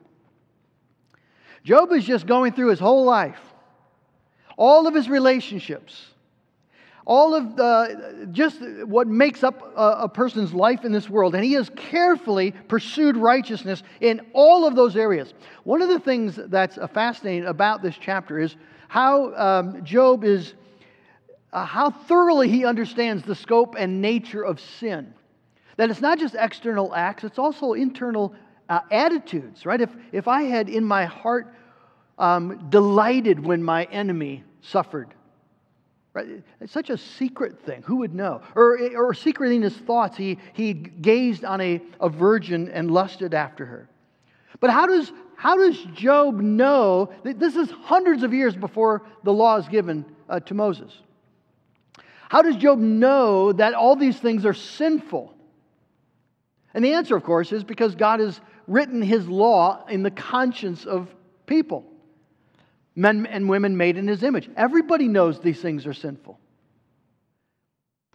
Job 1.64 1.92
is 1.92 2.06
just 2.06 2.26
going 2.26 2.54
through 2.54 2.70
his 2.70 2.80
whole 2.80 3.04
life, 3.04 3.42
all 4.56 4.88
of 4.88 4.94
his 4.94 5.10
relationships, 5.10 6.08
all 7.08 7.34
of 7.34 7.56
the, 7.56 8.28
just 8.34 8.60
what 8.86 9.08
makes 9.08 9.42
up 9.42 9.74
a, 9.78 10.04
a, 10.04 10.10
person's 10.10 10.54
life 10.54 10.84
in 10.84 10.92
this 10.92 11.10
world. 11.10 11.36
And 11.36 11.44
he 11.44 11.54
has 11.54 11.72
carefully 11.74 12.52
pursued 12.52 13.16
righteousness 13.16 13.82
in 14.02 14.20
all 14.34 14.68
of 14.68 14.76
those 14.76 14.98
areas. 14.98 15.34
One 15.64 15.82
of 15.82 15.88
the 15.88 16.02
things 16.02 16.36
that's 16.36 16.78
fascinating 16.94 17.48
about 17.48 17.82
this 17.82 17.96
chapter 17.98 18.40
is 18.40 18.58
how 18.90 19.34
um, 19.36 19.86
Job 19.86 20.26
is, 20.26 20.54
uh, 21.54 21.64
how 21.64 21.92
thoroughly 21.92 22.50
he 22.50 22.66
understands 22.66 23.24
the 23.24 23.36
scope 23.36 23.76
and 23.80 24.02
nature 24.02 24.44
of 24.44 24.60
sin. 24.60 25.14
That 25.78 25.90
it's 25.90 26.02
not 26.02 26.20
just 26.20 26.36
external 26.38 26.94
acts, 26.94 27.24
it's 27.24 27.40
also 27.40 27.72
internal 27.72 28.36
uh, 28.68 28.82
attitudes, 28.92 29.66
right? 29.66 29.80
If, 29.80 29.96
if 30.12 30.28
I 30.28 30.44
had 30.44 30.68
in 30.68 30.84
my 30.84 31.06
heart 31.06 31.56
um, 32.20 32.68
delighted 32.70 33.40
when 33.40 33.64
my 33.64 33.86
enemy 33.86 34.44
suffered, 34.60 35.14
Right? 36.18 36.44
It's 36.62 36.74
such 36.74 36.90
a 36.90 36.98
secret 36.98 37.64
thing. 37.64 37.84
Who 37.84 37.98
would 37.98 38.16
know? 38.16 38.42
Or, 38.56 38.80
or 38.96 39.14
secret 39.14 39.52
in 39.52 39.62
his 39.62 39.78
thoughts, 39.78 40.18
he, 40.18 40.40
he 40.54 40.74
gazed 40.74 41.46
on 41.46 41.62
a, 41.62 41.80
a 42.02 42.10
virgin 42.10 42.70
and 42.70 42.90
lusted 42.90 43.36
after 43.36 43.68
her. 43.68 43.88
But 44.60 44.72
how 44.72 44.88
does, 44.88 45.12
how 45.36 45.58
does 45.58 45.80
Job 45.94 46.42
know 46.42 47.12
that 47.24 47.38
this 47.40 47.56
is 47.56 47.70
hundreds 47.70 48.24
of 48.24 48.34
years 48.34 48.56
before 48.56 49.04
the 49.24 49.32
law 49.32 49.58
is 49.58 49.68
given 49.68 50.06
uh, 50.28 50.40
to 50.40 50.56
Moses? 50.56 50.92
How 52.30 52.42
does 52.42 52.56
Job 52.56 52.80
know 52.80 53.52
that 53.52 53.76
all 53.76 53.96
these 53.96 54.18
things 54.18 54.44
are 54.44 54.56
sinful? 54.56 55.36
And 56.74 56.84
the 56.84 56.94
answer, 56.94 57.16
of 57.16 57.24
course, 57.24 57.52
is 57.52 57.64
because 57.64 57.94
God 57.94 58.22
has 58.22 58.42
written 58.66 59.04
his 59.04 59.30
law 59.30 59.86
in 59.86 60.02
the 60.02 60.10
conscience 60.10 60.84
of 60.84 61.14
people 61.46 61.86
men 62.98 63.27
and 63.27 63.48
women 63.48 63.77
made 63.77 63.96
in 63.96 64.08
his 64.08 64.24
image. 64.24 64.50
Everybody 64.58 65.08
knows 65.08 65.39
these 65.39 65.62
things 65.62 65.86
are 65.86 65.94
sinful. 65.94 66.39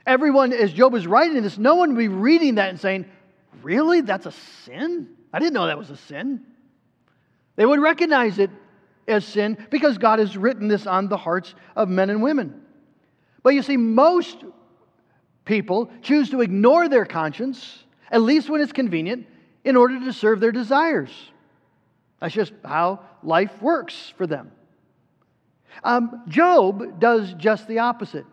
Everyone, 0.04 0.52
as 0.52 0.72
Job 0.72 0.94
is 0.94 1.06
writing 1.06 1.40
this, 1.42 1.56
no 1.56 1.76
one 1.76 1.90
would 1.90 1.98
be 1.98 2.08
reading 2.08 2.56
that 2.56 2.68
and 2.68 2.78
saying, 2.78 3.06
Really? 3.62 4.00
That's 4.00 4.26
a 4.26 4.32
sin? 4.64 5.08
I 5.32 5.38
didn't 5.38 5.52
know 5.52 5.66
that 5.66 5.78
was 5.78 5.90
a 5.90 5.96
sin. 5.96 6.42
They 7.54 7.64
would 7.64 7.80
recognize 7.80 8.38
it 8.38 8.50
as 9.06 9.24
sin 9.24 9.56
because 9.70 9.98
God 9.98 10.18
has 10.18 10.36
written 10.36 10.66
this 10.66 10.86
on 10.86 11.08
the 11.08 11.16
hearts 11.16 11.54
of 11.76 11.88
men 11.88 12.10
and 12.10 12.22
women. 12.22 12.62
But 13.44 13.50
you 13.50 13.62
see, 13.62 13.76
most 13.76 14.44
people 15.44 15.90
choose 16.00 16.30
to 16.30 16.40
ignore 16.40 16.88
their 16.88 17.04
conscience, 17.04 17.84
at 18.10 18.22
least 18.22 18.50
when 18.50 18.60
it's 18.60 18.72
convenient, 18.72 19.26
in 19.64 19.76
order 19.76 20.00
to 20.00 20.12
serve 20.12 20.40
their 20.40 20.50
desires. 20.50 21.10
That's 22.20 22.34
just 22.34 22.52
how 22.64 23.00
life 23.22 23.62
works 23.62 24.12
for 24.16 24.26
them. 24.26 24.50
Um, 25.84 26.22
Job 26.28 27.00
does 27.00 27.34
just 27.34 27.66
the 27.68 27.80
opposite. 27.80 28.26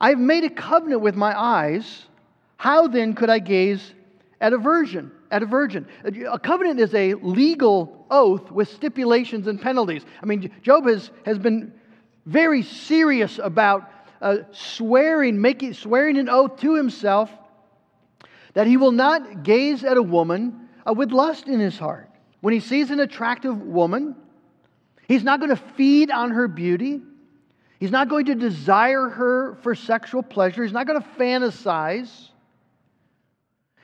I've 0.00 0.18
made 0.18 0.44
a 0.44 0.50
covenant 0.50 1.00
with 1.00 1.14
my 1.14 1.38
eyes. 1.38 2.06
How 2.56 2.88
then 2.88 3.14
could 3.14 3.30
I 3.30 3.38
gaze 3.38 3.94
at 4.40 4.52
a 4.52 4.58
virgin? 4.58 5.10
At 5.30 5.42
a 5.42 5.46
virgin. 5.46 5.86
A 6.30 6.38
covenant 6.38 6.80
is 6.80 6.94
a 6.94 7.14
legal 7.14 8.06
oath 8.10 8.50
with 8.50 8.68
stipulations 8.68 9.46
and 9.46 9.60
penalties. 9.60 10.04
I 10.22 10.26
mean, 10.26 10.50
Job 10.62 10.86
has, 10.86 11.10
has 11.24 11.38
been 11.38 11.72
very 12.26 12.62
serious 12.62 13.38
about 13.42 13.90
uh, 14.20 14.38
swearing, 14.52 15.40
making, 15.40 15.74
swearing 15.74 16.18
an 16.18 16.28
oath 16.28 16.60
to 16.60 16.74
himself 16.74 17.30
that 18.54 18.66
he 18.66 18.76
will 18.76 18.92
not 18.92 19.42
gaze 19.42 19.84
at 19.84 19.96
a 19.96 20.02
woman 20.02 20.68
uh, 20.86 20.92
with 20.92 21.10
lust 21.12 21.48
in 21.48 21.60
his 21.60 21.78
heart. 21.78 22.08
When 22.40 22.54
he 22.54 22.60
sees 22.60 22.90
an 22.90 23.00
attractive 23.00 23.60
woman, 23.60 24.16
He's 25.08 25.22
not 25.22 25.40
going 25.40 25.50
to 25.50 25.62
feed 25.76 26.10
on 26.10 26.30
her 26.30 26.48
beauty. 26.48 27.02
He's 27.78 27.90
not 27.90 28.08
going 28.08 28.26
to 28.26 28.34
desire 28.34 29.08
her 29.08 29.56
for 29.62 29.74
sexual 29.74 30.22
pleasure. 30.22 30.62
He's 30.62 30.72
not 30.72 30.86
going 30.86 31.00
to 31.02 31.08
fantasize. 31.18 32.28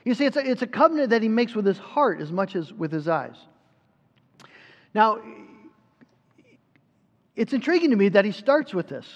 You 0.03 0.15
see, 0.15 0.25
it's 0.25 0.37
a, 0.37 0.49
it's 0.49 0.63
a 0.63 0.67
covenant 0.67 1.11
that 1.11 1.21
he 1.21 1.29
makes 1.29 1.53
with 1.53 1.65
his 1.65 1.77
heart 1.77 2.21
as 2.21 2.31
much 2.31 2.55
as 2.55 2.73
with 2.73 2.91
his 2.91 3.07
eyes. 3.07 3.35
Now, 4.93 5.19
it's 7.35 7.53
intriguing 7.53 7.91
to 7.91 7.95
me 7.95 8.09
that 8.09 8.25
he 8.25 8.31
starts 8.31 8.73
with 8.73 8.87
this. 8.87 9.07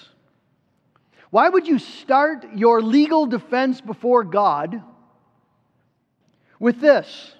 Why 1.30 1.48
would 1.48 1.66
you 1.66 1.78
start 1.78 2.46
your 2.54 2.80
legal 2.80 3.26
defense 3.26 3.80
before 3.80 4.22
God 4.22 4.80
with 6.60 6.80
this? 6.80 7.32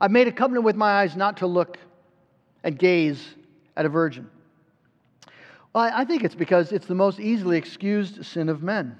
I've 0.00 0.10
made 0.10 0.28
a 0.28 0.32
covenant 0.32 0.64
with 0.64 0.76
my 0.76 1.00
eyes 1.00 1.16
not 1.16 1.38
to 1.38 1.46
look 1.46 1.78
and 2.64 2.76
gaze 2.76 3.35
at 3.76 3.84
a 3.84 3.88
virgin? 3.88 4.30
Well, 5.72 5.90
I 5.94 6.04
think 6.04 6.24
it's 6.24 6.34
because 6.34 6.72
it's 6.72 6.86
the 6.86 6.94
most 6.94 7.20
easily 7.20 7.58
excused 7.58 8.24
sin 8.24 8.48
of 8.48 8.62
men. 8.62 8.98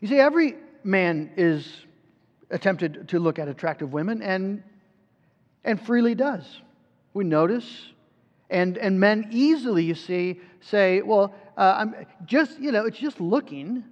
You 0.00 0.08
see, 0.08 0.18
every 0.18 0.54
man 0.84 1.32
is 1.36 1.68
attempted 2.50 3.08
to 3.08 3.18
look 3.18 3.38
at 3.38 3.48
attractive 3.48 3.92
women 3.92 4.22
and, 4.22 4.62
and 5.64 5.84
freely 5.84 6.14
does. 6.14 6.44
We 7.12 7.24
notice. 7.24 7.92
And, 8.48 8.78
and 8.78 9.00
men 9.00 9.26
easily, 9.32 9.82
you 9.82 9.96
see, 9.96 10.40
say, 10.60 11.02
well, 11.02 11.34
uh, 11.56 11.74
I'm 11.78 12.06
just, 12.24 12.60
you 12.60 12.70
know, 12.70 12.86
it's 12.86 12.98
just 12.98 13.20
looking. 13.20 13.82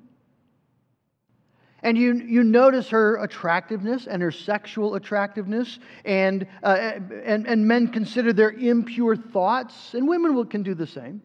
And 1.85 1.99
you, 1.99 2.15
you 2.15 2.43
notice 2.43 2.89
her 2.89 3.23
attractiveness 3.23 4.07
and 4.07 4.23
her 4.23 4.31
sexual 4.31 4.95
attractiveness, 4.95 5.79
and, 6.07 6.47
uh, 6.63 6.93
and, 7.25 7.47
and 7.47 7.69
men 7.69 7.89
consider 7.89 8.33
their 8.33 8.53
impure 8.53 9.15
thoughts, 9.15 9.93
and 9.93 10.09
women 10.09 10.35
will, 10.35 10.47
can 10.47 10.63
do 10.63 10.75
the 10.75 10.87
same. 10.87 11.21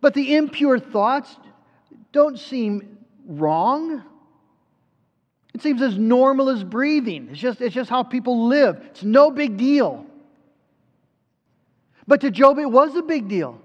But 0.00 0.12
the 0.14 0.34
impure 0.34 0.80
thoughts 0.80 1.36
don't 2.10 2.36
seem 2.36 2.98
wrong. 3.24 4.02
It 5.54 5.62
seems 5.62 5.82
as 5.82 5.96
normal 5.96 6.50
as 6.50 6.64
breathing. 6.64 7.28
It's 7.30 7.40
just, 7.40 7.60
it's 7.60 7.76
just 7.76 7.88
how 7.88 8.02
people 8.02 8.48
live. 8.48 8.82
It's 8.90 9.04
no 9.04 9.30
big 9.30 9.56
deal. 9.56 10.04
But 12.08 12.22
to 12.22 12.32
Job, 12.32 12.58
it 12.58 12.70
was 12.70 12.96
a 12.96 13.02
big 13.02 13.28
deal. 13.28 13.60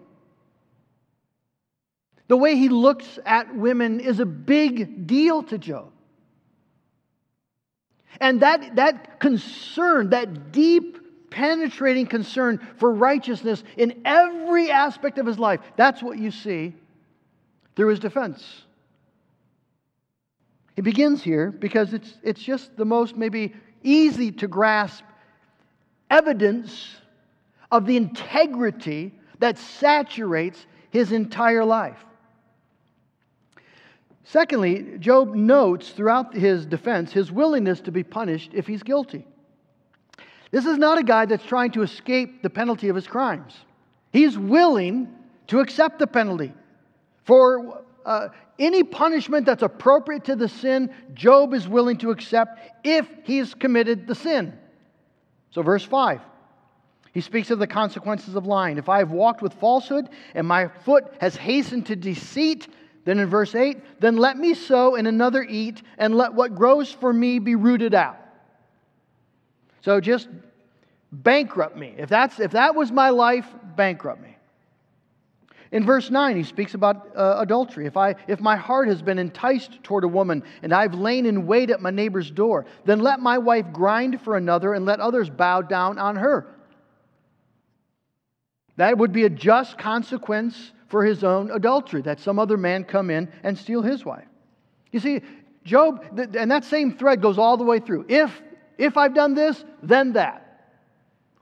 The 2.32 2.38
way 2.38 2.56
he 2.56 2.70
looks 2.70 3.20
at 3.26 3.54
women 3.54 4.00
is 4.00 4.22
a 4.22 4.26
big 4.26 5.06
deal 5.06 5.44
to 5.44 5.58
Job. 5.58 5.92
And 8.22 8.42
that, 8.42 8.78
that 8.78 9.20
concern, 9.20 10.12
that 10.12 10.54
deep, 10.54 11.30
penetrating 11.30 12.06
concern 12.06 12.66
for 12.78 12.94
righteousness 12.94 13.66
in 13.76 14.04
every 14.06 14.72
aspect 14.72 15.18
of 15.18 15.26
his 15.26 15.38
life, 15.38 15.60
that's 15.76 16.02
what 16.02 16.20
you 16.20 16.32
see 16.32 16.74
through 17.76 17.90
his 17.90 18.00
defense. 18.00 18.62
He 20.78 20.82
begins 20.82 21.22
here 21.22 21.52
because 21.52 21.94
it's, 21.94 22.14
it's 22.24 22.42
just 22.42 22.78
the 22.78 22.86
most 22.86 23.18
maybe 23.18 23.54
easy 23.84 24.32
to 24.32 24.48
grasp 24.48 25.04
evidence 26.10 26.96
of 27.72 27.86
the 27.86 27.98
integrity 27.98 29.12
that 29.40 29.58
saturates 29.58 30.66
his 30.92 31.12
entire 31.12 31.66
life. 31.66 32.06
Secondly, 34.24 34.98
Job 35.00 35.34
notes 35.34 35.90
throughout 35.90 36.34
his 36.34 36.66
defense 36.66 37.12
his 37.12 37.32
willingness 37.32 37.82
to 37.82 37.92
be 37.92 38.04
punished 38.04 38.51
if 38.54 38.68
he's 38.68 38.84
guilty. 38.84 39.25
This 40.51 40.66
is 40.66 40.78
not 40.78 40.98
a 40.98 41.04
guy 41.04 41.25
that's 41.25 41.46
trying 41.46 41.72
to 41.72 41.82
escape 41.82 42.44
the 42.44 42.50
penalty 42.50 42.90
of 42.90 42.96
his 42.96 43.08
crimes. 43.08 43.54
He's 44.12 44.38
willing 44.38 45.08
to 45.48 45.60
accept 45.60 46.00
the 46.00 46.08
penalty. 46.08 46.54
For 47.24 47.84
uh, 48.06 48.30
any 48.60 48.84
punishment 48.84 49.46
that's 49.46 49.63
appropriate 49.63 50.25
to 50.25 50.36
the 50.36 50.50
sin, 50.50 50.94
Job 51.13 51.54
is 51.54 51.68
willing 51.68 51.98
to 51.98 52.12
accept 52.12 52.60
if 52.84 53.08
he's 53.24 53.54
committed 53.54 54.08
the 54.08 54.16
sin. 54.16 54.58
So, 55.51 55.62
verse 55.62 55.84
5, 55.84 56.22
he 57.13 57.22
speaks 57.22 57.50
of 57.51 57.60
the 57.60 57.68
consequences 57.68 58.36
of 58.36 58.46
lying. 58.46 58.78
If 58.78 58.90
I 58.90 59.00
have 59.00 59.12
walked 59.12 59.42
with 59.42 59.54
falsehood 59.54 60.10
and 60.36 60.48
my 60.48 60.68
foot 60.68 61.13
has 61.20 61.36
hastened 61.36 61.88
to 61.88 61.96
deceit, 61.96 62.68
then 63.03 63.20
in 63.20 63.29
verse 63.29 63.55
8, 63.55 64.00
then 64.00 64.17
let 64.17 64.38
me 64.38 64.53
sow 64.53 64.96
and 64.96 65.08
another 65.08 65.43
eat, 65.43 65.81
and 65.98 66.15
let 66.15 66.34
what 66.34 66.55
grows 66.55 66.91
for 66.91 67.12
me 67.12 67.39
be 67.39 67.55
rooted 67.55 67.93
out. 67.93 68.17
So 69.81 70.00
just 70.00 70.29
bankrupt 71.12 71.75
me. 71.75 71.96
If, 71.98 72.10
that's, 72.10 72.39
if 72.39 72.51
that 72.51 72.75
was 72.75 72.91
my 72.91 73.10
life, 73.10 73.48
bankrupt 73.75 74.22
me. 74.22 74.38
In 75.72 75.86
verse 75.86 76.12
9, 76.12 76.36
he 76.36 76.43
speaks 76.43 76.74
about 76.74 77.15
uh, 77.15 77.38
adultery. 77.39 77.86
If, 77.86 77.96
I, 77.96 78.15
if 78.27 78.41
my 78.41 78.58
heart 78.58 78.89
has 78.89 79.01
been 79.01 79.17
enticed 79.17 79.81
toward 79.84 80.03
a 80.03 80.08
woman, 80.08 80.43
and 80.62 80.74
I've 80.74 80.93
lain 80.93 81.25
in 81.25 81.48
wait 81.48 81.70
at 81.70 81.81
my 81.81 81.91
neighbor's 81.91 82.29
door, 82.29 82.65
then 82.86 83.00
let 83.00 83.22
my 83.22 83.38
wife 83.38 83.65
grind 83.72 84.22
for 84.22 84.36
another, 84.36 84.74
and 84.74 84.86
let 84.86 85.00
others 85.00 85.29
bow 85.29 85.62
down 85.62 85.98
on 85.98 86.17
her. 86.17 86.46
That 88.75 88.98
would 88.98 89.13
be 89.13 89.24
a 89.24 89.29
just 89.29 89.77
consequence 89.77 90.74
for 90.91 91.05
his 91.05 91.24
own 91.24 91.50
adultery, 91.51 92.01
that 92.01 92.19
some 92.19 92.38
other 92.38 92.57
man 92.57 92.83
come 92.83 93.10
in 93.10 93.31
and 93.43 93.57
steal 93.57 93.81
his 93.81 94.03
wife. 94.03 94.27
You 94.91 95.00
see, 95.00 95.21
Job, 95.63 96.03
and 96.36 96.51
that 96.51 96.65
same 96.65 96.98
thread 96.98 97.21
goes 97.21 97.38
all 97.38 97.55
the 97.55 97.63
way 97.63 97.79
through. 97.79 98.05
If, 98.10 98.41
if 98.77 98.98
I've 98.98 99.15
done 99.15 99.33
this, 99.33 99.63
then 99.81 100.13
that. 100.13 100.67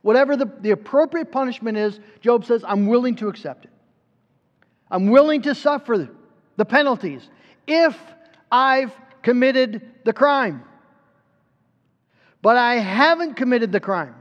Whatever 0.04 0.38
the, 0.38 0.46
the 0.62 0.72
appropriate 0.72 1.32
punishment 1.32 1.78
is, 1.78 2.00
Job 2.22 2.46
says, 2.46 2.64
I'm 2.66 2.86
willing 2.88 3.16
to 3.18 3.28
accept 3.28 3.66
it. 3.66 3.72
I'm 4.92 5.10
willing 5.10 5.42
to 5.42 5.56
suffer 5.56 6.10
the 6.56 6.66
penalties 6.66 7.28
if 7.66 7.98
I've 8.52 8.94
committed 9.24 9.82
the 10.06 10.14
crime. 10.14 10.64
But 12.42 12.56
I 12.56 12.76
haven't 12.76 13.34
committed 13.34 13.72
the 13.72 13.80
crime. 13.80 14.16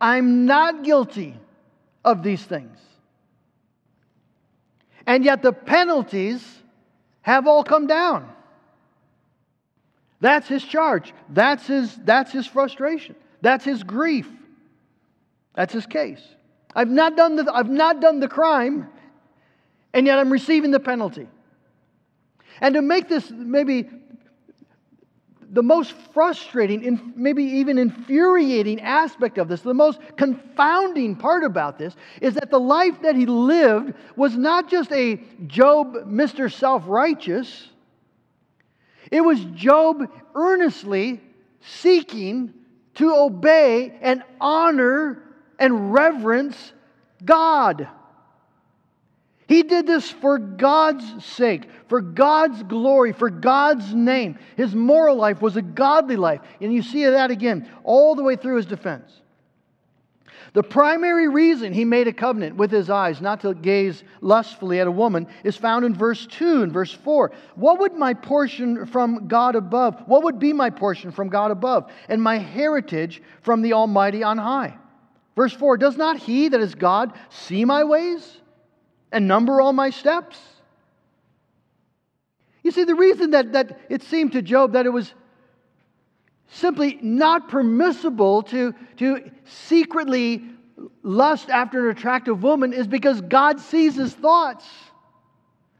I'm 0.00 0.44
not 0.44 0.84
guilty 0.84 1.36
of 2.04 2.22
these 2.22 2.42
things. 2.42 2.78
And 5.06 5.24
yet 5.24 5.42
the 5.42 5.52
penalties 5.52 6.44
have 7.22 7.46
all 7.46 7.62
come 7.62 7.86
down. 7.86 8.28
That's 10.20 10.48
his 10.48 10.64
charge. 10.64 11.12
That's 11.28 11.66
his, 11.66 11.94
that's 11.96 12.32
his 12.32 12.46
frustration. 12.46 13.14
That's 13.40 13.64
his 13.64 13.82
grief. 13.82 14.28
That's 15.54 15.72
his 15.72 15.86
case. 15.86 16.22
I've 16.74 16.90
not, 16.90 17.16
done 17.16 17.36
the, 17.36 17.50
I've 17.52 17.70
not 17.70 18.00
done 18.00 18.20
the 18.20 18.28
crime, 18.28 18.88
and 19.94 20.06
yet 20.06 20.18
I'm 20.18 20.30
receiving 20.30 20.70
the 20.70 20.80
penalty. 20.80 21.28
And 22.60 22.74
to 22.74 22.82
make 22.82 23.08
this 23.08 23.30
maybe 23.30 23.88
the 25.56 25.62
most 25.62 25.92
frustrating, 26.12 26.86
and 26.86 27.16
maybe 27.16 27.42
even 27.42 27.78
infuriating 27.78 28.78
aspect 28.82 29.38
of 29.38 29.48
this, 29.48 29.62
the 29.62 29.72
most 29.72 29.98
confounding 30.18 31.16
part 31.16 31.42
about 31.42 31.78
this, 31.78 31.96
is 32.20 32.34
that 32.34 32.50
the 32.50 32.60
life 32.60 33.00
that 33.00 33.16
he 33.16 33.24
lived 33.24 33.94
was 34.16 34.36
not 34.36 34.68
just 34.68 34.92
a 34.92 35.16
Job, 35.46 35.94
Mr. 36.06 36.52
Self 36.52 36.82
Righteous, 36.86 37.68
it 39.10 39.22
was 39.22 39.40
Job 39.54 40.02
earnestly 40.34 41.22
seeking 41.62 42.52
to 42.96 43.14
obey 43.14 43.98
and 44.02 44.22
honor 44.38 45.22
and 45.58 45.90
reverence 45.90 46.74
God. 47.24 47.88
He 49.48 49.62
did 49.62 49.86
this 49.86 50.10
for 50.10 50.38
God's 50.38 51.24
sake, 51.24 51.68
for 51.88 52.00
God's 52.00 52.62
glory, 52.64 53.12
for 53.12 53.30
God's 53.30 53.94
name. 53.94 54.38
His 54.56 54.74
moral 54.74 55.16
life 55.16 55.40
was 55.40 55.56
a 55.56 55.62
godly 55.62 56.16
life. 56.16 56.40
And 56.60 56.72
you 56.72 56.82
see 56.82 57.04
that 57.04 57.30
again 57.30 57.70
all 57.84 58.16
the 58.16 58.24
way 58.24 58.34
through 58.34 58.56
his 58.56 58.66
defense. 58.66 59.12
The 60.52 60.62
primary 60.62 61.28
reason 61.28 61.72
he 61.72 61.84
made 61.84 62.08
a 62.08 62.12
covenant 62.12 62.56
with 62.56 62.70
his 62.70 62.88
eyes 62.88 63.20
not 63.20 63.42
to 63.42 63.54
gaze 63.54 64.02
lustfully 64.20 64.80
at 64.80 64.86
a 64.86 64.90
woman 64.90 65.26
is 65.44 65.54
found 65.54 65.84
in 65.84 65.94
verse 65.94 66.26
2 66.26 66.62
and 66.62 66.72
verse 66.72 66.92
4. 66.92 67.30
What 67.56 67.78
would 67.80 67.94
my 67.94 68.14
portion 68.14 68.86
from 68.86 69.28
God 69.28 69.54
above? 69.54 70.02
What 70.06 70.22
would 70.22 70.38
be 70.38 70.54
my 70.54 70.70
portion 70.70 71.12
from 71.12 71.28
God 71.28 71.50
above? 71.50 71.92
And 72.08 72.22
my 72.22 72.38
heritage 72.38 73.22
from 73.42 73.60
the 73.62 73.74
Almighty 73.74 74.22
on 74.22 74.38
high? 74.38 74.78
Verse 75.36 75.52
4 75.52 75.76
Does 75.76 75.96
not 75.96 76.16
he 76.16 76.48
that 76.48 76.60
is 76.60 76.74
God 76.74 77.12
see 77.28 77.64
my 77.64 77.84
ways? 77.84 78.40
And 79.16 79.26
number 79.26 79.62
all 79.62 79.72
my 79.72 79.88
steps? 79.88 80.38
You 82.62 82.70
see, 82.70 82.84
the 82.84 82.94
reason 82.94 83.30
that, 83.30 83.52
that 83.52 83.80
it 83.88 84.02
seemed 84.02 84.32
to 84.32 84.42
Job 84.42 84.74
that 84.74 84.84
it 84.84 84.90
was 84.90 85.14
simply 86.48 86.98
not 87.00 87.48
permissible 87.48 88.42
to, 88.42 88.74
to 88.98 89.30
secretly 89.44 90.44
lust 91.02 91.48
after 91.48 91.88
an 91.88 91.96
attractive 91.96 92.42
woman 92.42 92.74
is 92.74 92.86
because 92.86 93.22
God 93.22 93.58
sees 93.58 93.94
his 93.94 94.12
thoughts. 94.12 94.66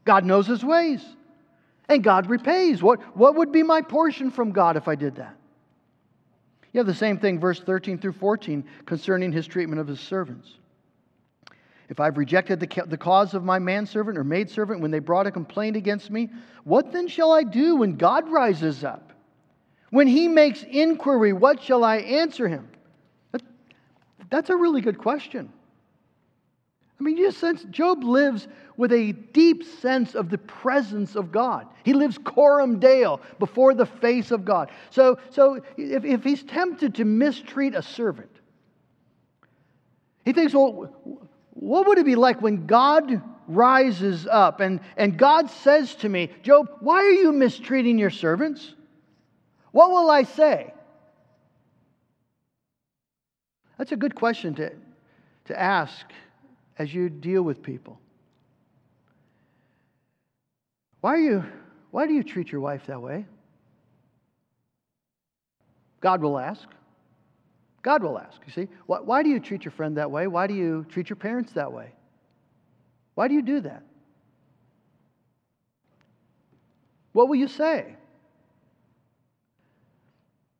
God 0.03 0.25
knows 0.25 0.47
his 0.47 0.65
ways. 0.65 1.05
And 1.87 2.03
God 2.03 2.31
repays. 2.31 2.81
What, 2.81 3.15
what 3.15 3.35
would 3.35 3.51
be 3.51 3.61
my 3.61 3.81
portion 3.81 4.31
from 4.31 4.51
God 4.51 4.77
if 4.77 4.87
I 4.87 4.95
did 4.95 5.17
that? 5.17 5.35
You 6.73 6.79
have 6.79 6.87
the 6.87 6.95
same 6.95 7.19
thing, 7.19 7.39
verse 7.39 7.59
13 7.59 7.99
through 7.99 8.13
14, 8.13 8.65
concerning 8.87 9.31
his 9.31 9.45
treatment 9.45 9.79
of 9.79 9.87
his 9.87 9.99
servants. 9.99 10.55
If 11.89 11.99
I've 11.99 12.17
rejected 12.17 12.59
the, 12.59 12.83
the 12.85 12.97
cause 12.97 13.33
of 13.33 13.43
my 13.43 13.59
manservant 13.59 14.17
or 14.17 14.23
maidservant 14.23 14.81
when 14.81 14.91
they 14.91 14.99
brought 14.99 15.25
a 15.25 15.31
complaint 15.31 15.77
against 15.77 16.11
me, 16.11 16.29
what 16.63 16.91
then 16.91 17.07
shall 17.07 17.31
I 17.31 17.43
do 17.43 17.77
when 17.77 17.95
God 17.95 18.29
rises 18.29 18.83
up? 18.83 19.13
When 19.89 20.07
he 20.07 20.27
makes 20.27 20.63
inquiry, 20.63 21.31
what 21.31 21.61
shall 21.61 21.83
I 21.83 21.97
answer 21.97 22.47
him? 22.47 22.67
That, 23.31 23.41
that's 24.29 24.49
a 24.49 24.55
really 24.55 24.81
good 24.81 24.97
question. 24.97 25.51
I 26.99 27.03
mean, 27.03 27.15
you 27.15 27.27
just 27.27 27.39
sense 27.39 27.63
Job 27.69 28.03
lives 28.03 28.47
with 28.75 28.91
a 28.91 29.11
deep 29.11 29.63
sense 29.63 30.13
of 30.15 30.29
the 30.29 30.39
presence 30.39 31.15
of 31.15 31.31
God. 31.31 31.67
He 31.83 31.93
lives 31.93 32.17
coram 32.17 32.79
deo, 32.79 33.21
before 33.39 33.73
the 33.73 33.85
face 33.85 34.31
of 34.31 34.43
God. 34.43 34.71
So, 34.89 35.19
so 35.29 35.61
if, 35.77 36.03
if 36.03 36.23
he's 36.23 36.43
tempted 36.43 36.95
to 36.95 37.05
mistreat 37.05 37.75
a 37.75 37.81
servant, 37.81 38.31
he 40.25 40.33
thinks, 40.33 40.53
well, 40.53 40.91
what 41.59 41.87
would 41.87 41.97
it 41.97 42.05
be 42.05 42.15
like 42.15 42.41
when 42.41 42.67
God 42.67 43.21
rises 43.47 44.27
up 44.27 44.59
and, 44.59 44.79
and 44.95 45.17
God 45.17 45.49
says 45.49 45.95
to 45.95 46.09
me, 46.09 46.29
Job, 46.43 46.69
why 46.81 46.97
are 46.97 47.11
you 47.11 47.31
mistreating 47.31 47.97
your 47.97 48.11
servants? 48.11 48.75
What 49.71 49.89
will 49.89 50.09
I 50.09 50.23
say? 50.23 50.71
That's 53.77 53.91
a 53.91 53.95
good 53.95 54.13
question 54.13 54.53
to, 54.55 54.71
to 55.45 55.59
ask 55.59 56.05
as 56.77 56.93
you 56.93 57.09
deal 57.09 57.41
with 57.41 57.63
people. 57.63 57.99
Why, 61.01 61.11
are 61.11 61.19
you, 61.19 61.45
why 61.91 62.05
do 62.05 62.13
you 62.13 62.23
treat 62.23 62.51
your 62.51 62.61
wife 62.61 62.85
that 62.87 63.01
way? 63.01 63.25
God 66.01 66.21
will 66.21 66.37
ask. 66.37 66.67
God 67.87 68.03
will 68.03 68.19
ask, 68.19 68.41
you 68.45 68.51
see. 68.51 68.67
Why, 68.85 68.99
why 68.99 69.23
do 69.23 69.29
you 69.29 69.39
treat 69.39 69.63
your 69.63 69.71
friend 69.71 69.95
that 69.95 70.11
way? 70.11 70.27
Why 70.27 70.45
do 70.45 70.53
you 70.53 70.85
treat 70.89 71.09
your 71.09 71.15
parents 71.15 71.53
that 71.53 71.71
way? 71.71 71.93
Why 73.15 73.29
do 73.29 73.33
you 73.33 73.41
do 73.41 73.61
that? 73.61 73.81
What 77.13 77.29
will 77.29 77.37
you 77.37 77.47
say? 77.47 77.95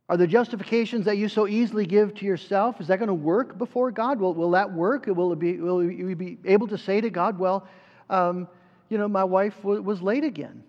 Are 0.07 0.15
the 0.15 0.25
justifications 0.25 1.03
that 1.03 1.17
you 1.17 1.27
so 1.27 1.49
easily 1.49 1.85
give 1.85 2.15
to 2.15 2.25
yourself, 2.25 2.79
is 2.79 2.87
that 2.87 2.97
going 2.97 3.07
to 3.07 3.13
work 3.13 3.57
before 3.57 3.91
God? 3.91 4.21
Will, 4.21 4.33
will 4.33 4.51
that 4.51 4.71
work? 4.71 5.07
Will, 5.07 5.33
it 5.33 5.39
be, 5.39 5.57
will 5.57 5.83
you 5.83 6.15
be 6.15 6.37
able 6.45 6.69
to 6.69 6.77
say 6.77 7.01
to 7.01 7.09
God, 7.09 7.37
well, 7.37 7.67
um, 8.09 8.47
you 8.87 8.97
know, 8.97 9.09
my 9.09 9.25
wife 9.25 9.65
was 9.65 10.01
late 10.01 10.23
again? 10.23 10.63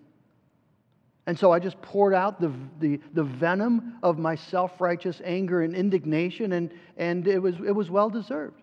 And 1.29 1.37
so 1.37 1.51
I 1.51 1.59
just 1.59 1.79
poured 1.83 2.15
out 2.15 2.41
the, 2.41 2.51
the, 2.79 2.99
the 3.13 3.23
venom 3.23 3.97
of 4.01 4.17
my 4.17 4.33
self 4.33 4.81
righteous 4.81 5.21
anger 5.23 5.61
and 5.61 5.75
indignation, 5.75 6.53
and, 6.53 6.73
and 6.97 7.27
it, 7.27 7.37
was, 7.37 7.53
it 7.63 7.71
was 7.71 7.91
well 7.91 8.09
deserved. 8.09 8.59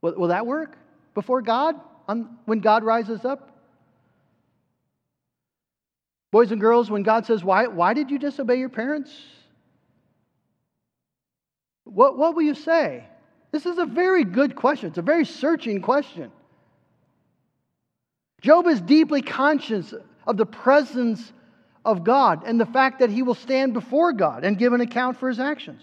Will, 0.00 0.12
will 0.16 0.28
that 0.28 0.44
work 0.44 0.76
before 1.14 1.40
God 1.40 1.76
on, 2.08 2.36
when 2.46 2.58
God 2.58 2.82
rises 2.82 3.24
up? 3.24 3.56
Boys 6.32 6.50
and 6.50 6.60
girls, 6.60 6.90
when 6.90 7.04
God 7.04 7.26
says, 7.26 7.44
Why, 7.44 7.68
why 7.68 7.94
did 7.94 8.10
you 8.10 8.18
disobey 8.18 8.56
your 8.56 8.68
parents? 8.68 9.12
What, 11.84 12.18
what 12.18 12.34
will 12.34 12.42
you 12.42 12.56
say? 12.56 13.04
This 13.52 13.66
is 13.66 13.78
a 13.78 13.86
very 13.86 14.24
good 14.24 14.56
question. 14.56 14.88
It's 14.88 14.98
a 14.98 15.02
very 15.02 15.24
searching 15.24 15.80
question. 15.80 16.32
Job 18.40 18.66
is 18.66 18.80
deeply 18.80 19.22
conscious 19.22 19.94
of 20.26 20.36
the 20.36 20.46
presence 20.46 21.32
of 21.84 22.04
God 22.04 22.44
and 22.46 22.60
the 22.60 22.66
fact 22.66 23.00
that 23.00 23.10
he 23.10 23.22
will 23.22 23.34
stand 23.34 23.72
before 23.72 24.12
God 24.12 24.44
and 24.44 24.58
give 24.58 24.72
an 24.72 24.80
account 24.80 25.16
for 25.16 25.28
his 25.28 25.40
actions. 25.40 25.82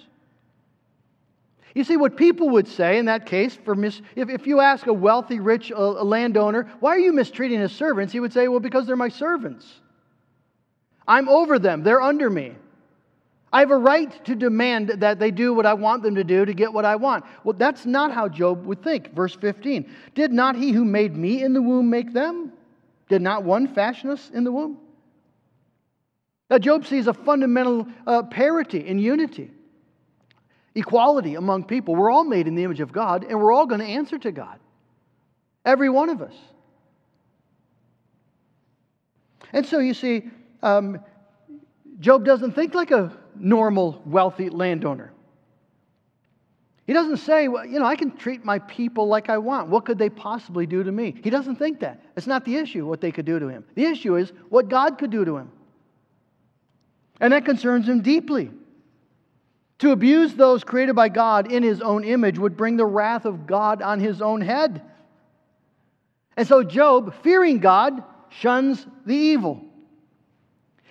You 1.75 1.83
see, 1.83 1.97
what 1.97 2.17
people 2.17 2.49
would 2.49 2.67
say 2.67 2.97
in 2.97 3.05
that 3.05 3.25
case, 3.25 3.55
for 3.55 3.75
mis- 3.75 4.01
if, 4.15 4.29
if 4.29 4.47
you 4.47 4.59
ask 4.59 4.87
a 4.87 4.93
wealthy, 4.93 5.39
rich 5.39 5.71
uh, 5.71 6.03
landowner, 6.03 6.71
why 6.79 6.95
are 6.95 6.99
you 6.99 7.13
mistreating 7.13 7.59
his 7.59 7.71
servants? 7.71 8.11
He 8.11 8.19
would 8.19 8.33
say, 8.33 8.47
well, 8.47 8.59
because 8.59 8.87
they're 8.87 8.95
my 8.95 9.09
servants. 9.09 9.67
I'm 11.07 11.29
over 11.29 11.59
them, 11.59 11.83
they're 11.83 12.01
under 12.01 12.29
me. 12.29 12.55
I 13.51 13.61
have 13.61 13.71
a 13.71 13.77
right 13.77 14.25
to 14.25 14.35
demand 14.35 14.89
that 14.89 15.17
they 15.17 15.31
do 15.31 15.53
what 15.53 15.65
I 15.65 15.73
want 15.73 16.03
them 16.03 16.15
to 16.15 16.23
do 16.23 16.45
to 16.45 16.53
get 16.53 16.71
what 16.71 16.85
I 16.85 16.95
want. 16.95 17.25
Well, 17.43 17.55
that's 17.57 17.85
not 17.85 18.13
how 18.13 18.27
Job 18.27 18.65
would 18.65 18.83
think. 18.83 19.13
Verse 19.15 19.35
15 19.35 19.91
Did 20.13 20.31
not 20.31 20.55
he 20.55 20.71
who 20.71 20.85
made 20.85 21.15
me 21.15 21.43
in 21.43 21.53
the 21.53 21.61
womb 21.61 21.89
make 21.89 22.13
them? 22.13 22.53
Did 23.09 23.23
not 23.23 23.43
one 23.43 23.67
fashion 23.67 24.11
us 24.11 24.29
in 24.31 24.43
the 24.43 24.51
womb? 24.51 24.77
Now, 26.49 26.57
Job 26.57 26.85
sees 26.85 27.07
a 27.07 27.13
fundamental 27.13 27.87
uh, 28.07 28.23
parity 28.23 28.87
in 28.87 28.97
unity, 28.97 29.51
equality 30.73 31.35
among 31.35 31.65
people. 31.65 31.95
We're 31.95 32.09
all 32.09 32.23
made 32.23 32.47
in 32.47 32.55
the 32.55 32.63
image 32.63 32.79
of 32.79 32.91
God, 32.91 33.23
and 33.23 33.39
we're 33.39 33.53
all 33.53 33.67
going 33.67 33.81
to 33.81 33.87
answer 33.87 34.17
to 34.17 34.31
God. 34.31 34.59
Every 35.63 35.89
one 35.89 36.09
of 36.09 36.21
us. 36.21 36.33
And 39.53 39.65
so 39.65 39.79
you 39.79 39.93
see, 39.93 40.29
um, 40.63 40.99
Job 41.99 42.25
doesn't 42.25 42.53
think 42.53 42.73
like 42.73 42.91
a 42.91 43.15
normal, 43.35 44.01
wealthy 44.05 44.49
landowner. 44.49 45.11
He 46.87 46.93
doesn't 46.93 47.17
say, 47.17 47.47
well, 47.47 47.65
you 47.65 47.77
know, 47.77 47.85
I 47.85 47.95
can 47.95 48.17
treat 48.17 48.43
my 48.43 48.57
people 48.57 49.07
like 49.07 49.29
I 49.29 49.37
want. 49.37 49.69
What 49.69 49.85
could 49.85 49.99
they 49.99 50.09
possibly 50.09 50.65
do 50.65 50.83
to 50.83 50.91
me? 50.91 51.13
He 51.23 51.29
doesn't 51.29 51.57
think 51.57 51.79
that. 51.81 52.01
It's 52.17 52.25
not 52.25 52.45
the 52.45 52.55
issue, 52.55 52.87
what 52.87 52.99
they 52.99 53.11
could 53.11 53.25
do 53.25 53.37
to 53.37 53.47
him. 53.47 53.63
The 53.75 53.85
issue 53.85 54.15
is 54.15 54.33
what 54.49 54.69
God 54.69 54.97
could 54.97 55.11
do 55.11 55.23
to 55.23 55.37
him. 55.37 55.51
And 57.19 57.33
that 57.33 57.45
concerns 57.45 57.87
him 57.87 58.01
deeply. 58.01 58.51
To 59.79 59.91
abuse 59.91 60.33
those 60.33 60.63
created 60.63 60.95
by 60.95 61.09
God 61.09 61.51
in 61.51 61.63
his 61.63 61.81
own 61.81 62.03
image 62.03 62.37
would 62.37 62.57
bring 62.57 62.77
the 62.77 62.85
wrath 62.85 63.25
of 63.25 63.47
God 63.47 63.81
on 63.81 63.99
his 63.99 64.21
own 64.21 64.41
head. 64.41 64.81
And 66.35 66.47
so 66.47 66.63
Job, 66.63 67.15
fearing 67.23 67.59
God, 67.59 68.03
shuns 68.29 68.85
the 69.05 69.15
evil. 69.15 69.61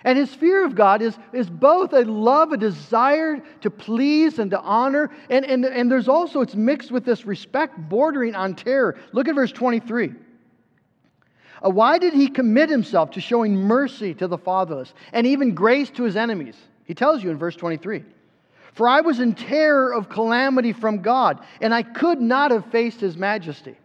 And 0.03 0.17
his 0.17 0.33
fear 0.33 0.65
of 0.65 0.75
God 0.75 1.01
is, 1.01 1.17
is 1.33 1.49
both 1.49 1.93
a 1.93 2.01
love, 2.01 2.51
a 2.51 2.57
desire 2.57 3.43
to 3.61 3.69
please 3.69 4.39
and 4.39 4.49
to 4.51 4.59
honor, 4.59 5.11
and, 5.29 5.45
and, 5.45 5.65
and 5.65 5.91
there's 5.91 6.07
also, 6.07 6.41
it's 6.41 6.55
mixed 6.55 6.89
with 6.89 7.03
this 7.03 7.25
respect 7.25 7.77
bordering 7.89 8.33
on 8.33 8.55
terror. 8.55 8.97
Look 9.11 9.27
at 9.27 9.35
verse 9.35 9.51
23. 9.51 10.13
Uh, 11.63 11.69
why 11.69 11.97
did 11.97 12.13
he 12.13 12.27
commit 12.27 12.69
himself 12.69 13.11
to 13.11 13.21
showing 13.21 13.55
mercy 13.55 14.13
to 14.13 14.27
the 14.27 14.37
fatherless 14.37 14.93
and 15.11 15.27
even 15.27 15.53
grace 15.53 15.89
to 15.91 16.03
his 16.03 16.15
enemies? 16.15 16.55
He 16.85 16.93
tells 16.93 17.23
you 17.23 17.29
in 17.29 17.37
verse 17.37 17.55
23 17.55 18.03
For 18.73 18.87
I 18.87 19.01
was 19.01 19.19
in 19.19 19.35
terror 19.35 19.93
of 19.93 20.09
calamity 20.09 20.73
from 20.73 21.01
God, 21.01 21.39
and 21.61 21.73
I 21.73 21.83
could 21.83 22.21
not 22.21 22.51
have 22.51 22.65
faced 22.67 22.99
his 22.99 23.17
majesty. 23.17 23.75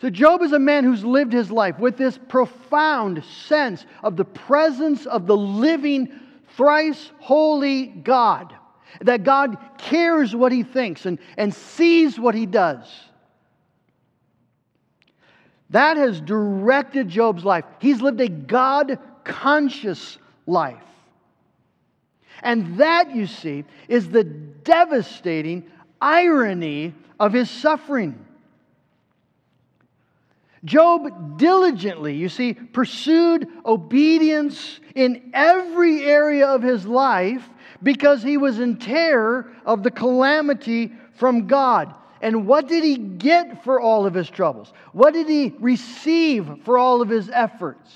So, 0.00 0.10
Job 0.10 0.42
is 0.42 0.52
a 0.52 0.58
man 0.58 0.82
who's 0.82 1.04
lived 1.04 1.32
his 1.32 1.50
life 1.50 1.78
with 1.78 1.96
this 1.96 2.18
profound 2.28 3.22
sense 3.24 3.86
of 4.02 4.16
the 4.16 4.24
presence 4.24 5.06
of 5.06 5.28
the 5.28 5.36
living, 5.36 6.12
thrice 6.56 7.12
holy 7.20 7.86
God. 7.86 8.52
That 9.00 9.22
God 9.22 9.56
cares 9.78 10.34
what 10.34 10.52
he 10.52 10.64
thinks 10.64 11.06
and, 11.06 11.18
and 11.36 11.54
sees 11.54 12.18
what 12.18 12.34
he 12.34 12.46
does. 12.46 12.88
That 15.72 15.96
has 15.96 16.20
directed 16.20 17.08
Job's 17.08 17.44
life. 17.44 17.64
He's 17.80 18.00
lived 18.00 18.20
a 18.20 18.28
God 18.28 18.98
conscious 19.24 20.18
life. 20.46 20.76
And 22.42 22.78
that, 22.78 23.14
you 23.14 23.26
see, 23.26 23.64
is 23.88 24.08
the 24.08 24.24
devastating 24.24 25.64
irony 26.00 26.94
of 27.18 27.32
his 27.32 27.50
suffering. 27.50 28.22
Job 30.64 31.38
diligently, 31.38 32.14
you 32.14 32.28
see, 32.28 32.54
pursued 32.54 33.48
obedience 33.64 34.78
in 34.94 35.30
every 35.32 36.04
area 36.04 36.46
of 36.46 36.62
his 36.62 36.86
life 36.86 37.48
because 37.82 38.22
he 38.22 38.36
was 38.36 38.60
in 38.60 38.76
terror 38.76 39.50
of 39.64 39.82
the 39.82 39.90
calamity 39.90 40.92
from 41.14 41.46
God. 41.46 41.94
And 42.22 42.46
what 42.46 42.68
did 42.68 42.84
he 42.84 42.96
get 42.96 43.64
for 43.64 43.80
all 43.80 44.06
of 44.06 44.14
his 44.14 44.30
troubles? 44.30 44.72
What 44.92 45.12
did 45.12 45.28
he 45.28 45.54
receive 45.58 46.48
for 46.64 46.78
all 46.78 47.02
of 47.02 47.08
his 47.08 47.28
efforts? 47.28 47.90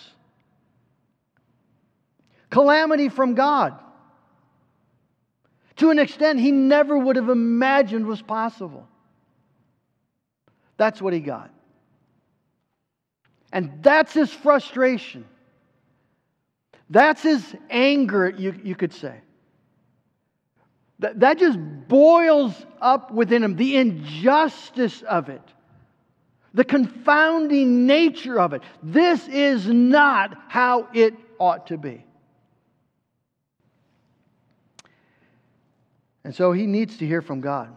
Calamity 2.51 3.09
from 3.09 3.35
God. 3.35 3.81
To 5.77 5.91
an 5.91 6.01
extent 6.01 6.41
he 6.41 6.51
never 6.51 6.99
would 6.99 7.15
have 7.15 7.29
imagined 7.29 8.07
was 8.07 8.21
possible. 8.21 8.89
That's 10.77 11.01
what 11.01 11.13
he 11.13 11.21
got. 11.21 11.51
And 13.53 13.81
that's 13.81 14.13
his 14.13 14.33
frustration. 14.33 15.25
That's 16.91 17.23
his 17.23 17.55
anger, 17.71 18.29
you, 18.29 18.59
you 18.65 18.75
could 18.75 18.93
say. 18.93 19.21
That, 20.99 21.21
that 21.21 21.39
just 21.39 21.59
boils 21.89 22.55
up 22.81 23.11
within 23.11 23.43
him 23.43 23.57
the 23.57 23.77
injustice 23.77 25.03
of 25.03 25.29
it, 25.29 25.43
the 26.55 26.65
confounding 26.65 27.87
nature 27.87 28.41
of 28.41 28.55
it. 28.55 28.63
This 28.83 29.27
is 29.29 29.67
not 29.67 30.37
how 30.49 30.89
it 30.95 31.15
ought 31.39 31.67
to 31.67 31.77
be. 31.77 32.03
And 36.25 36.35
so 36.35 36.53
he 36.53 36.67
needs 36.67 36.97
to 36.97 37.07
hear 37.07 37.23
from 37.23 37.41
God. 37.41 37.77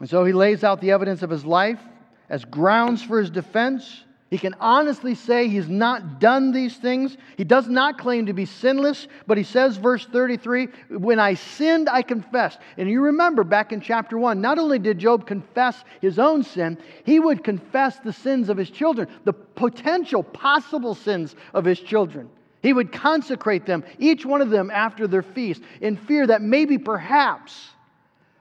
And 0.00 0.10
so 0.10 0.24
he 0.24 0.32
lays 0.32 0.64
out 0.64 0.80
the 0.80 0.90
evidence 0.90 1.22
of 1.22 1.30
his 1.30 1.44
life 1.44 1.80
as 2.28 2.44
grounds 2.44 3.02
for 3.02 3.18
his 3.18 3.30
defense. 3.30 4.04
He 4.30 4.38
can 4.38 4.54
honestly 4.60 5.16
say 5.16 5.48
he's 5.48 5.68
not 5.68 6.20
done 6.20 6.52
these 6.52 6.76
things. 6.76 7.16
He 7.36 7.42
does 7.42 7.66
not 7.66 7.98
claim 7.98 8.26
to 8.26 8.32
be 8.32 8.46
sinless, 8.46 9.08
but 9.26 9.36
he 9.36 9.42
says, 9.42 9.76
verse 9.76 10.06
33, 10.06 10.68
when 10.90 11.18
I 11.18 11.34
sinned, 11.34 11.88
I 11.88 12.02
confessed. 12.02 12.60
And 12.76 12.88
you 12.88 13.02
remember 13.02 13.42
back 13.42 13.72
in 13.72 13.80
chapter 13.80 14.16
1, 14.16 14.40
not 14.40 14.60
only 14.60 14.78
did 14.78 15.00
Job 15.00 15.26
confess 15.26 15.82
his 16.00 16.20
own 16.20 16.44
sin, 16.44 16.78
he 17.04 17.18
would 17.18 17.42
confess 17.42 17.98
the 17.98 18.12
sins 18.12 18.48
of 18.48 18.56
his 18.56 18.70
children, 18.70 19.08
the 19.24 19.32
potential, 19.32 20.22
possible 20.22 20.94
sins 20.94 21.34
of 21.52 21.64
his 21.64 21.80
children. 21.80 22.30
He 22.62 22.72
would 22.72 22.92
consecrate 22.92 23.66
them, 23.66 23.82
each 23.98 24.24
one 24.24 24.42
of 24.42 24.50
them 24.50 24.70
after 24.70 25.08
their 25.08 25.22
feast, 25.22 25.60
in 25.80 25.96
fear 25.96 26.28
that 26.28 26.40
maybe, 26.40 26.78
perhaps, 26.78 27.70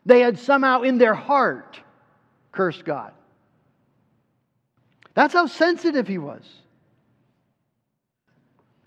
they 0.05 0.19
had 0.19 0.37
somehow 0.37 0.83
in 0.83 0.99
their 0.99 1.15
heart 1.15 1.79
cursed 2.51 2.85
God. 2.85 3.13
That's 5.19 5.33
how 5.33 5.47
sensitive 5.47 6.07
he 6.07 6.17
was. 6.17 6.43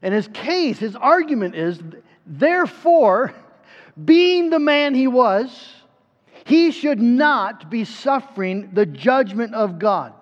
And 0.00 0.14
his 0.14 0.28
case, 0.28 0.78
his 0.78 0.96
argument 0.96 1.54
is 1.54 1.78
therefore, 2.26 3.34
being 4.02 4.48
the 4.48 4.58
man 4.58 4.94
he 4.94 5.08
was, 5.08 5.74
he 6.46 6.70
should 6.70 7.02
not 7.02 7.70
be 7.70 7.84
suffering 7.84 8.70
the 8.72 8.86
judgment 8.86 9.54
of 9.54 9.78
God. 9.78 10.14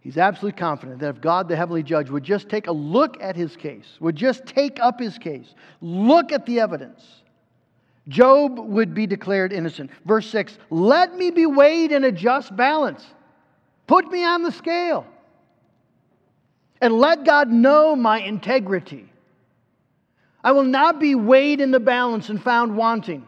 He's 0.00 0.16
absolutely 0.16 0.58
confident 0.58 1.00
that 1.00 1.16
if 1.16 1.20
God, 1.20 1.48
the 1.48 1.56
heavenly 1.56 1.82
judge, 1.82 2.08
would 2.08 2.24
just 2.24 2.48
take 2.48 2.66
a 2.66 2.72
look 2.72 3.22
at 3.22 3.36
his 3.36 3.56
case, 3.56 3.98
would 4.00 4.16
just 4.16 4.46
take 4.46 4.80
up 4.80 4.98
his 4.98 5.18
case, 5.18 5.54
look 5.82 6.32
at 6.32 6.46
the 6.46 6.60
evidence, 6.60 7.04
Job 8.08 8.58
would 8.58 8.94
be 8.94 9.06
declared 9.06 9.52
innocent. 9.52 9.90
Verse 10.04 10.28
6 10.30 10.58
Let 10.70 11.16
me 11.16 11.30
be 11.30 11.46
weighed 11.46 11.92
in 11.92 12.04
a 12.04 12.12
just 12.12 12.54
balance, 12.56 13.04
put 13.86 14.06
me 14.10 14.24
on 14.24 14.42
the 14.42 14.52
scale. 14.52 15.06
and 16.80 16.92
let 16.92 17.24
God 17.24 17.48
know 17.48 17.96
my 17.96 18.20
integrity. 18.20 19.10
I 20.44 20.52
will 20.52 20.62
not 20.62 21.00
be 21.00 21.14
weighed 21.14 21.60
in 21.60 21.70
the 21.70 21.80
balance 21.80 22.28
and 22.28 22.40
found 22.40 22.76
wanting. 22.76 23.26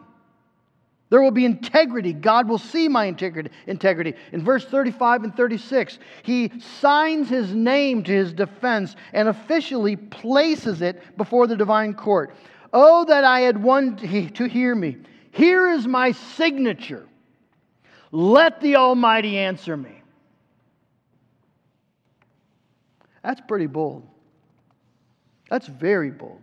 There 1.09 1.21
will 1.21 1.31
be 1.31 1.45
integrity. 1.45 2.13
God 2.13 2.47
will 2.47 2.59
see 2.59 2.87
my 2.87 3.05
integrity. 3.05 4.13
In 4.31 4.43
verse 4.43 4.63
35 4.65 5.23
and 5.23 5.35
36, 5.35 5.97
he 6.21 6.51
signs 6.79 7.27
his 7.27 7.53
name 7.53 8.03
to 8.03 8.11
his 8.11 8.31
defense 8.31 8.95
and 9.11 9.27
officially 9.27 9.95
places 9.95 10.83
it 10.83 11.17
before 11.17 11.47
the 11.47 11.57
divine 11.57 11.95
court. 11.95 12.35
Oh, 12.71 13.05
that 13.05 13.23
I 13.23 13.41
had 13.41 13.61
one 13.61 13.95
to 13.97 14.47
hear 14.47 14.75
me. 14.75 14.97
Here 15.31 15.69
is 15.69 15.87
my 15.87 16.11
signature. 16.11 17.07
Let 18.11 18.61
the 18.61 18.75
Almighty 18.75 19.37
answer 19.37 19.77
me. 19.77 20.01
That's 23.23 23.41
pretty 23.47 23.67
bold. 23.67 24.07
That's 25.49 25.67
very 25.67 26.11
bold. 26.11 26.41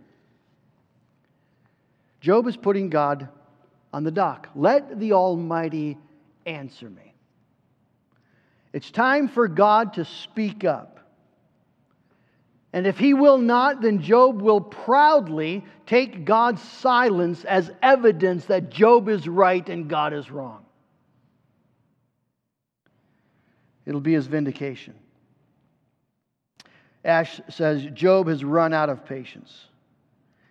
Job 2.21 2.47
is 2.47 2.57
putting 2.57 2.89
God 2.89 3.29
on 3.93 4.03
the 4.03 4.11
dock. 4.11 4.49
Let 4.55 4.99
the 4.99 5.13
Almighty 5.13 5.97
answer 6.45 6.89
me. 6.89 7.13
It's 8.73 8.91
time 8.91 9.27
for 9.27 9.47
God 9.47 9.93
to 9.93 10.05
speak 10.05 10.65
up. 10.65 10.96
And 12.77 12.85
if 12.85 12.99
he 12.99 13.15
will 13.15 13.39
not, 13.39 13.81
then 13.81 14.03
Job 14.03 14.39
will 14.39 14.61
proudly 14.61 15.65
take 15.87 16.25
God's 16.25 16.61
silence 16.61 17.43
as 17.43 17.71
evidence 17.81 18.45
that 18.45 18.69
Job 18.69 19.09
is 19.09 19.27
right 19.27 19.67
and 19.67 19.89
God 19.89 20.13
is 20.13 20.29
wrong. 20.29 20.63
It'll 23.87 23.99
be 23.99 24.13
his 24.13 24.27
vindication. 24.27 24.93
Ash 27.03 27.41
says 27.49 27.83
Job 27.95 28.27
has 28.27 28.43
run 28.43 28.75
out 28.75 28.91
of 28.91 29.03
patience. 29.05 29.69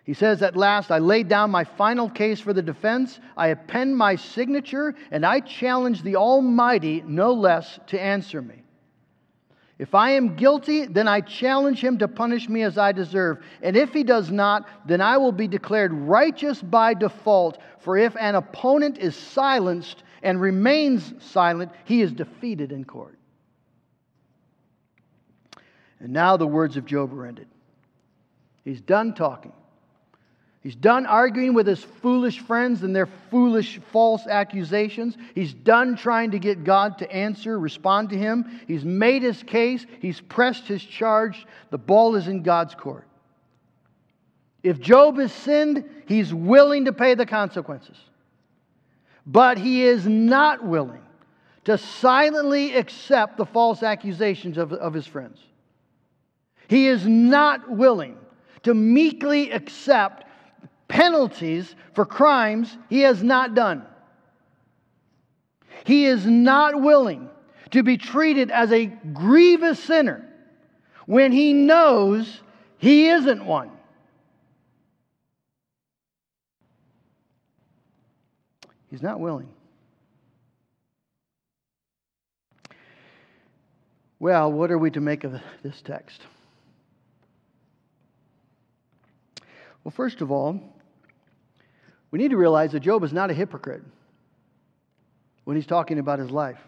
He 0.03 0.13
says, 0.13 0.41
At 0.41 0.57
last, 0.57 0.91
I 0.91 0.97
laid 0.97 1.29
down 1.29 1.49
my 1.49 1.63
final 1.63 2.09
case 2.09 2.41
for 2.41 2.51
the 2.51 2.61
defense. 2.61 3.21
I 3.37 3.47
append 3.47 3.95
my 3.95 4.17
signature, 4.17 4.95
and 5.11 5.25
I 5.25 5.39
challenge 5.39 6.03
the 6.03 6.17
Almighty 6.17 7.05
no 7.07 7.31
less 7.31 7.79
to 7.87 7.97
answer 7.97 8.41
me. 8.41 8.63
If 9.79 9.93
I 9.93 10.11
am 10.11 10.35
guilty, 10.35 10.85
then 10.85 11.07
I 11.07 11.21
challenge 11.21 11.83
him 11.83 11.99
to 11.99 12.07
punish 12.07 12.49
me 12.49 12.63
as 12.63 12.79
I 12.79 12.91
deserve. 12.91 13.43
And 13.61 13.77
if 13.77 13.93
he 13.93 14.03
does 14.03 14.31
not, 14.31 14.67
then 14.87 15.01
I 15.01 15.17
will 15.17 15.31
be 15.31 15.47
declared 15.47 15.93
righteous 15.93 16.61
by 16.61 16.95
default. 16.95 17.59
For 17.79 17.95
if 17.95 18.15
an 18.17 18.33
opponent 18.33 18.97
is 18.97 19.15
silenced 19.15 20.03
and 20.23 20.41
remains 20.41 21.13
silent, 21.19 21.71
he 21.85 22.01
is 22.01 22.11
defeated 22.11 22.71
in 22.71 22.85
court. 22.85 23.19
And 25.99 26.11
now 26.11 26.37
the 26.37 26.47
words 26.47 26.75
of 26.75 26.85
Job 26.85 27.13
are 27.13 27.25
ended. 27.25 27.47
He's 28.63 28.81
done 28.81 29.13
talking. 29.13 29.53
He's 30.67 30.75
done 30.75 31.05
arguing 31.05 31.53
with 31.53 31.65
his 31.65 31.81
foolish 31.81 32.41
friends 32.41 32.83
and 32.83 32.93
their 32.93 33.05
foolish 33.05 33.79
false 33.93 34.27
accusations. 34.27 35.15
He's 35.33 35.53
done 35.53 35.95
trying 35.95 36.31
to 36.31 36.39
get 36.39 36.65
God 36.65 36.97
to 36.97 37.09
answer, 37.09 37.57
respond 37.57 38.09
to 38.09 38.17
him. 38.17 38.59
He's 38.67 38.83
made 38.83 39.23
his 39.23 39.41
case. 39.43 39.85
He's 40.01 40.19
pressed 40.19 40.67
his 40.67 40.83
charge. 40.83 41.47
The 41.69 41.77
ball 41.77 42.17
is 42.17 42.27
in 42.27 42.43
God's 42.43 42.75
court. 42.75 43.07
If 44.61 44.81
Job 44.81 45.17
has 45.19 45.31
sinned, 45.31 45.89
he's 46.05 46.33
willing 46.33 46.83
to 46.83 46.91
pay 46.91 47.15
the 47.15 47.25
consequences. 47.25 47.95
But 49.25 49.57
he 49.57 49.85
is 49.85 50.05
not 50.05 50.65
willing 50.65 51.05
to 51.63 51.77
silently 51.77 52.75
accept 52.75 53.37
the 53.37 53.45
false 53.45 53.83
accusations 53.83 54.57
of, 54.57 54.73
of 54.73 54.93
his 54.93 55.07
friends. 55.07 55.39
He 56.67 56.87
is 56.87 57.07
not 57.07 57.69
willing 57.69 58.17
to 58.63 58.73
meekly 58.73 59.51
accept 59.51 60.25
penalties 60.87 61.75
for 61.93 62.05
crimes 62.05 62.75
he 62.89 63.01
has 63.01 63.21
not 63.21 63.53
done. 63.55 63.85
He 65.85 66.05
is 66.05 66.25
not 66.25 66.81
willing 66.81 67.29
to 67.71 67.83
be 67.83 67.97
treated 67.97 68.51
as 68.51 68.71
a 68.71 68.85
grievous 68.85 69.83
sinner 69.83 70.27
when 71.05 71.31
he 71.31 71.53
knows 71.53 72.41
he 72.77 73.07
isn't 73.09 73.45
one. 73.45 73.71
He's 78.89 79.01
not 79.01 79.19
willing. 79.19 79.49
Well, 84.19 84.51
what 84.51 84.71
are 84.71 84.77
we 84.77 84.91
to 84.91 85.01
make 85.01 85.23
of 85.23 85.39
this 85.61 85.81
text? 85.81 86.21
Well, 89.83 89.91
first 89.91 90.21
of 90.21 90.31
all, 90.31 90.59
we 92.11 92.19
need 92.19 92.31
to 92.31 92.37
realize 92.37 92.71
that 92.71 92.79
Job 92.79 93.03
is 93.03 93.13
not 93.13 93.29
a 93.29 93.33
hypocrite 93.33 93.83
when 95.43 95.55
he's 95.55 95.65
talking 95.65 95.99
about 95.99 96.19
his 96.19 96.31
life. 96.31 96.59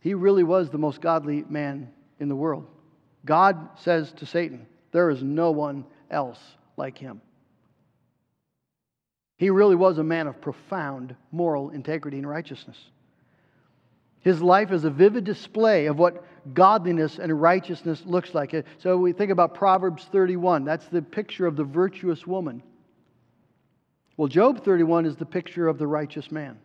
He 0.00 0.14
really 0.14 0.44
was 0.44 0.70
the 0.70 0.78
most 0.78 1.00
godly 1.00 1.44
man 1.48 1.90
in 2.20 2.28
the 2.28 2.36
world. 2.36 2.66
God 3.24 3.68
says 3.76 4.12
to 4.12 4.26
Satan, 4.26 4.66
There 4.92 5.10
is 5.10 5.22
no 5.22 5.50
one 5.50 5.84
else 6.10 6.38
like 6.76 6.96
him. 6.96 7.20
He 9.36 9.50
really 9.50 9.76
was 9.76 9.98
a 9.98 10.04
man 10.04 10.26
of 10.26 10.40
profound 10.40 11.14
moral 11.30 11.70
integrity 11.70 12.18
and 12.18 12.28
righteousness. 12.28 12.78
His 14.20 14.42
life 14.42 14.72
is 14.72 14.84
a 14.84 14.90
vivid 14.90 15.24
display 15.24 15.86
of 15.86 15.98
what 15.98 16.24
godliness 16.52 17.18
and 17.18 17.40
righteousness 17.40 18.02
looks 18.04 18.34
like. 18.34 18.54
So 18.78 18.96
we 18.96 19.12
think 19.12 19.30
about 19.30 19.54
Proverbs 19.54 20.04
31. 20.10 20.64
That's 20.64 20.86
the 20.88 21.02
picture 21.02 21.46
of 21.46 21.56
the 21.56 21.64
virtuous 21.64 22.26
woman. 22.26 22.62
Well, 24.18 24.28
Job 24.28 24.64
31 24.64 25.06
is 25.06 25.16
the 25.16 25.24
picture 25.24 25.68
of 25.68 25.78
the 25.78 25.86
righteous 25.86 26.30
man. 26.30 26.58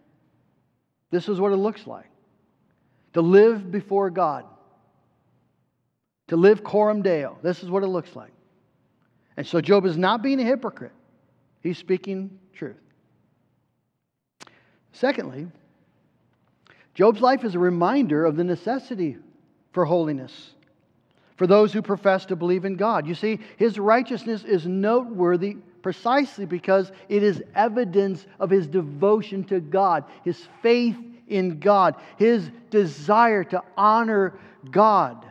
This 1.12 1.30
is 1.30 1.39
what 1.39 1.54
it 1.54 1.58
looks 1.58 1.88
like 1.88 2.10
to 3.13 3.22
live 3.22 3.72
before 3.72 4.10
God, 4.10 4.44
to 6.30 6.36
live 6.36 6.63
coram 6.63 7.04
deo. 7.04 7.38
This 7.44 7.62
is 7.62 7.70
what 7.70 7.84
it 7.84 7.88
looks 7.88 8.16
like. 8.16 8.32
And 9.38 9.46
so 9.46 9.62
Job 9.62 9.86
is 9.86 9.98
not 9.98 10.24
being 10.24 10.39
a 10.42 10.44
hypocrite, 10.44 10.92
he's 11.62 11.78
speaking 11.78 12.39
truth. 12.54 12.76
Secondly, 14.92 15.48
Job's 16.96 17.22
life 17.22 17.44
is 17.44 17.54
a 17.54 17.60
reminder 17.60 18.26
of 18.26 18.36
the 18.36 18.44
necessity 18.44 19.18
for 19.72 19.86
holiness 19.86 20.54
for 21.36 21.46
those 21.46 21.72
who 21.72 21.82
profess 21.84 22.26
to 22.28 22.36
believe 22.36 22.66
in 22.66 22.76
God. 22.76 23.08
You 23.08 23.16
see, 23.16 23.39
his 23.58 23.78
righteousness 23.78 24.44
is 24.44 24.66
noteworthy 24.66 25.58
precisely 25.84 26.46
because 26.46 26.91
it 27.10 27.22
is 27.22 27.43
evidence 27.54 28.26
of 28.39 28.50
his 28.50 28.65
devotion 28.65 29.43
to 29.43 29.60
God, 29.60 30.06
his 30.24 30.48
faith 30.63 30.98
in 31.28 31.60
God, 31.60 31.96
his 32.17 32.50
desire 32.72 33.43
to 33.43 33.62
honor 33.78 34.34
God. 34.72 35.24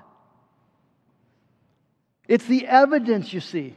It's 2.28 2.44
the 2.44 2.66
evidence, 2.66 3.32
you 3.32 3.40
see, 3.40 3.76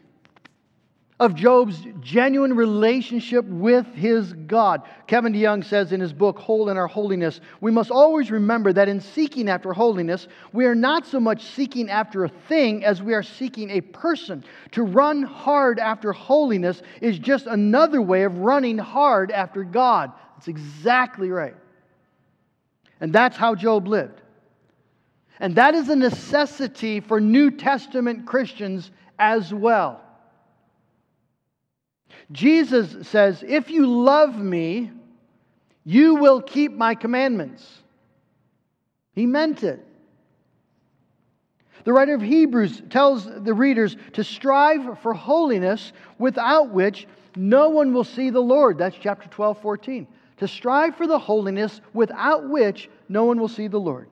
of 1.17 1.34
Job's 1.34 1.78
genuine 2.01 2.54
relationship 2.54 3.45
with 3.45 3.86
his 3.93 4.34
God. 4.34 4.82
Kevin 5.08 5.32
DeYoung 5.32 5.63
says 5.63 5.93
in 5.93 6.01
his 6.01 6.12
book, 6.12 6.38
Hole 6.38 6.69
in 6.69 6.75
Our 6.75 6.88
Holiness, 6.88 7.39
we 7.62 7.71
must 7.71 7.89
always 7.89 8.32
remember 8.32 8.73
that 8.73 8.89
in 8.89 8.99
seeking 8.99 9.47
after 9.47 9.71
holiness, 9.71 10.28
we 10.51 10.65
are 10.65 10.75
not 10.75 11.06
so 11.06 11.21
much 11.21 11.41
seeking 11.43 11.89
after 11.89 12.25
a 12.25 12.30
thing 12.30 12.84
as 12.84 13.01
we 13.01 13.13
are 13.13 13.23
seeking 13.23 13.69
a 13.69 13.82
person. 13.82 14.43
To 14.71 14.84
run 14.84 15.23
hard 15.23 15.80
after 15.80 16.12
holiness 16.12 16.82
is 16.99 17.17
just 17.17 17.47
another 17.47 18.01
way 18.01 18.23
of 18.23 18.39
running 18.39 18.78
hard 18.78 19.32
after 19.32 19.63
God. 19.63 20.12
That's 20.36 20.49
exactly 20.49 21.30
right. 21.30 21.56
And 22.99 23.13
that's 23.13 23.38
how 23.38 23.56
Job 23.56 23.88
lived. 23.88 24.21
And 25.39 25.56
that 25.56 25.75
is 25.75 25.88
a 25.88 25.95
necessity 25.95 26.99
for 26.99 27.21
New 27.21 27.51
Testament 27.51 28.25
Christians 28.25 28.91
as 29.17 29.54
well. 29.54 30.01
Jesus 32.31 33.07
says, 33.07 33.43
If 33.47 33.69
you 33.69 33.85
love 33.87 34.37
me, 34.37 34.91
you 35.83 36.15
will 36.15 36.41
keep 36.41 36.73
my 36.73 36.95
commandments. 36.95 37.83
He 39.13 39.25
meant 39.25 39.63
it. 39.63 39.85
The 41.83 41.93
writer 41.93 42.15
of 42.15 42.21
Hebrews 42.21 42.81
tells 42.89 43.25
the 43.25 43.53
readers 43.53 43.95
to 44.13 44.23
strive 44.23 44.99
for 44.99 45.13
holiness 45.13 45.93
without 46.17 46.71
which 46.71 47.07
no 47.35 47.69
one 47.69 47.93
will 47.93 48.03
see 48.03 48.31
the 48.31 48.41
Lord. 48.41 48.79
That's 48.79 48.97
chapter 48.99 49.29
12, 49.29 49.61
14. 49.61 50.07
To 50.37 50.47
strive 50.47 50.95
for 50.95 51.05
the 51.05 51.19
holiness 51.19 51.79
without 51.93 52.49
which 52.49 52.89
no 53.07 53.25
one 53.25 53.39
will 53.39 53.47
see 53.47 53.67
the 53.67 53.79
Lord. 53.79 54.09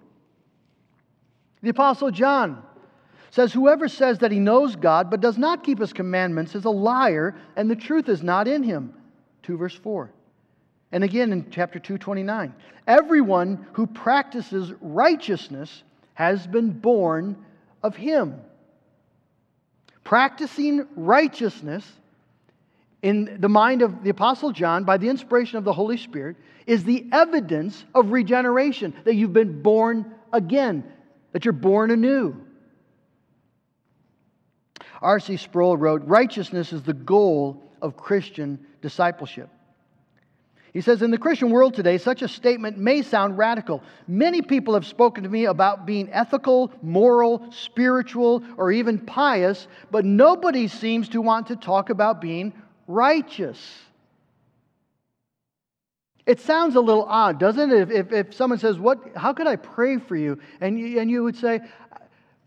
The 1.64 1.70
Apostle 1.70 2.12
John 2.12 2.62
says, 3.34 3.52
Whoever 3.52 3.88
says 3.88 4.20
that 4.20 4.32
he 4.32 4.38
knows 4.38 4.76
God 4.76 5.10
but 5.10 5.20
does 5.20 5.40
not 5.40 5.64
keep 5.64 5.80
his 5.80 5.92
commandments 5.92 6.54
is 6.54 6.66
a 6.66 6.70
liar, 6.70 7.36
and 7.56 7.68
the 7.68 7.76
truth 7.76 8.08
is 8.08 8.22
not 8.22 8.48
in 8.48 8.62
him. 8.62 8.94
2 9.42 9.58
verse 9.58 9.74
4. 9.74 10.12
And 10.92 11.04
again 11.04 11.34
in 11.34 11.50
chapter 11.50 11.80
229, 11.80 12.54
everyone 12.86 13.66
who 13.74 13.88
practices 13.88 14.72
righteousness 14.82 15.82
has 16.14 16.46
been 16.46 16.70
born 16.70 17.36
of 17.82 17.96
Him. 17.96 18.40
Practicing 20.04 20.88
righteousness 20.96 21.92
in 23.02 23.38
the 23.40 23.50
mind 23.50 23.82
of 23.82 24.04
the 24.04 24.12
Apostle 24.12 24.52
John 24.52 24.84
by 24.84 24.98
the 24.98 25.10
inspiration 25.10 25.58
of 25.58 25.64
the 25.64 25.74
Holy 25.74 25.98
Spirit 25.98 26.38
is 26.68 26.84
the 26.84 27.08
evidence 27.12 27.84
of 27.96 28.12
regeneration, 28.12 28.94
that 29.06 29.16
you've 29.16 29.34
been 29.34 29.64
born 29.64 30.14
again, 30.32 30.84
that 31.32 31.46
you're 31.46 31.52
born 31.52 31.90
anew. 31.90 32.36
R.C. 35.04 35.38
Sproul 35.38 35.78
wrote 35.78 36.04
Righteousness 36.06 36.74
is 36.74 36.84
the 36.84 36.94
goal 36.94 37.64
of 37.82 37.98
Christian 37.98 38.66
discipleship. 38.82 39.50
He 40.74 40.82
says, 40.82 41.04
In 41.04 41.12
the 41.12 41.20
Christian 41.20 41.52
world 41.52 41.76
today, 41.76 42.00
such 42.00 42.24
a 42.24 42.28
statement 42.28 42.80
may 42.80 43.04
sound 43.04 43.38
radical. 43.38 43.84
Many 44.08 44.42
people 44.42 44.74
have 44.74 44.88
spoken 44.88 45.24
to 45.24 45.30
me 45.30 45.46
about 45.46 45.86
being 45.86 46.12
ethical, 46.12 46.72
moral, 46.82 47.52
spiritual, 47.52 48.44
or 48.58 48.72
even 48.72 49.00
pious, 49.00 49.68
but 49.92 50.04
nobody 50.04 50.68
seems 50.68 51.10
to 51.10 51.22
want 51.22 51.48
to 51.48 51.56
talk 51.56 51.92
about 51.92 52.22
being 52.22 52.54
righteous. 52.88 53.60
It 56.26 56.40
sounds 56.40 56.76
a 56.76 56.80
little 56.80 57.04
odd, 57.04 57.38
doesn't 57.38 57.72
it? 57.72 57.82
If, 57.82 57.92
if, 57.92 58.12
if, 58.14 58.34
someone 58.34 58.58
says, 58.58 58.80
what, 58.80 59.00
How 59.16 59.34
could 59.34 59.46
I 59.46 59.58
pray 59.58 59.98
for 59.98 60.16
you? 60.16 60.40
And, 60.62 60.80
you? 60.80 61.00
and 61.00 61.12
you 61.12 61.22
would 61.24 61.36
say, 61.36 61.60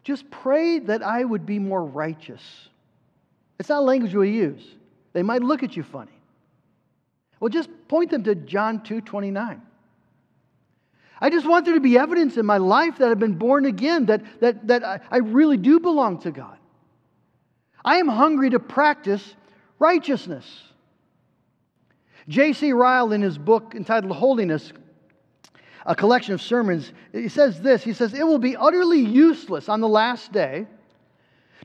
Just 0.07 0.31
pray 0.31 0.79
that 0.79 1.03
I 1.03 1.25
would 1.25 1.45
be 1.45 1.59
more 1.59 1.85
righteous. 1.85 2.41
It's 3.59 3.69
not 3.69 3.83
language 3.83 4.15
we 4.15 4.31
use. 4.31 4.65
They 5.15 5.25
might 5.25 5.43
look 5.43 5.65
at 5.65 5.77
you 5.77 5.83
funny. 5.83 6.13
Well, 7.41 7.49
just 7.49 7.69
point 7.89 8.13
them 8.13 8.23
to 8.23 8.37
John 8.37 8.85
2 8.85 9.01
29. 9.01 9.61
I 11.21 11.29
just 11.29 11.45
want 11.45 11.65
there 11.65 11.75
to 11.75 11.81
be 11.81 11.99
evidence 11.99 12.37
in 12.37 12.47
my 12.47 12.59
life 12.59 12.99
that 12.99 13.11
I've 13.11 13.19
been 13.19 13.35
born 13.35 13.67
again, 13.67 14.07
that, 14.07 14.23
that, 14.41 14.69
that 14.69 14.85
I, 14.85 15.01
I 15.11 15.17
really 15.17 15.57
do 15.57 15.81
belong 15.81 16.21
to 16.21 16.31
God. 16.31 16.57
I 17.85 17.97
am 17.97 18.07
hungry 18.07 18.51
to 18.51 18.61
practice 18.61 19.35
righteousness. 19.81 20.47
J.C. 22.29 22.73
Ryle, 22.73 23.11
in 23.11 23.23
his 23.23 23.39
book 23.39 23.75
entitled 23.75 24.15
Holiness, 24.15 24.73
a 25.87 25.95
collection 25.95 26.35
of 26.35 26.43
sermons, 26.43 26.93
he 27.13 27.29
says 27.29 27.61
this 27.63 27.83
He 27.83 27.93
says, 27.93 28.13
It 28.13 28.27
will 28.27 28.39
be 28.39 28.57
utterly 28.57 29.01
useless 29.01 29.69
on 29.69 29.81
the 29.81 29.89
last 29.89 30.33
day 30.33 30.67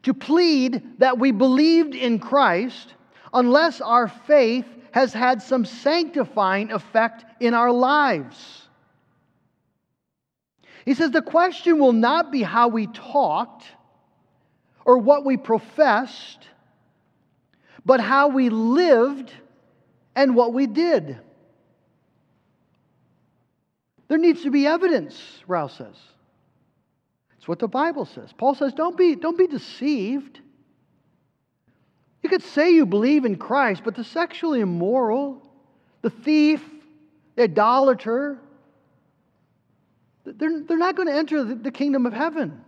to 0.03 0.13
plead 0.13 0.99
that 0.99 1.19
we 1.19 1.31
believed 1.31 1.95
in 1.95 2.19
Christ 2.19 2.93
unless 3.33 3.81
our 3.81 4.07
faith 4.07 4.65
has 4.91 5.13
had 5.13 5.41
some 5.41 5.65
sanctifying 5.65 6.71
effect 6.71 7.25
in 7.39 7.53
our 7.53 7.71
lives. 7.71 8.67
He 10.85 10.93
says 10.93 11.11
the 11.11 11.21
question 11.21 11.79
will 11.79 11.93
not 11.93 12.31
be 12.31 12.41
how 12.41 12.67
we 12.67 12.87
talked 12.87 13.65
or 14.85 14.97
what 14.97 15.23
we 15.23 15.37
professed, 15.37 16.47
but 17.85 17.99
how 17.99 18.29
we 18.29 18.49
lived 18.49 19.31
and 20.15 20.35
what 20.35 20.53
we 20.53 20.67
did. 20.67 21.19
There 24.11 24.17
needs 24.17 24.43
to 24.43 24.51
be 24.51 24.67
evidence, 24.67 25.17
Ryle 25.47 25.69
says. 25.69 25.95
It's 27.37 27.47
what 27.47 27.59
the 27.59 27.67
Bible 27.69 28.03
says. 28.03 28.33
Paul 28.37 28.55
says, 28.55 28.73
don't 28.73 28.97
be, 28.97 29.15
don't 29.15 29.37
be 29.37 29.47
deceived. 29.47 30.41
You 32.21 32.29
could 32.29 32.43
say 32.43 32.71
you 32.71 32.85
believe 32.85 33.23
in 33.23 33.37
Christ, 33.37 33.83
but 33.85 33.95
the 33.95 34.03
sexually 34.03 34.59
immoral, 34.59 35.41
the 36.01 36.09
thief, 36.09 36.61
the 37.37 37.43
idolater, 37.43 38.37
they're, 40.25 40.61
they're 40.61 40.77
not 40.77 40.97
going 40.97 41.07
to 41.07 41.15
enter 41.15 41.45
the, 41.45 41.55
the 41.55 41.71
kingdom 41.71 42.05
of 42.05 42.11
heaven. 42.11 42.65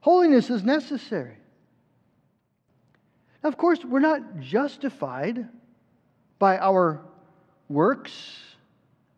Holiness 0.00 0.50
is 0.50 0.62
necessary. 0.62 1.38
Now, 3.42 3.48
of 3.48 3.56
course, 3.56 3.82
we're 3.82 4.00
not 4.00 4.40
justified 4.40 5.48
by 6.38 6.58
our 6.58 7.00
works. 7.70 8.44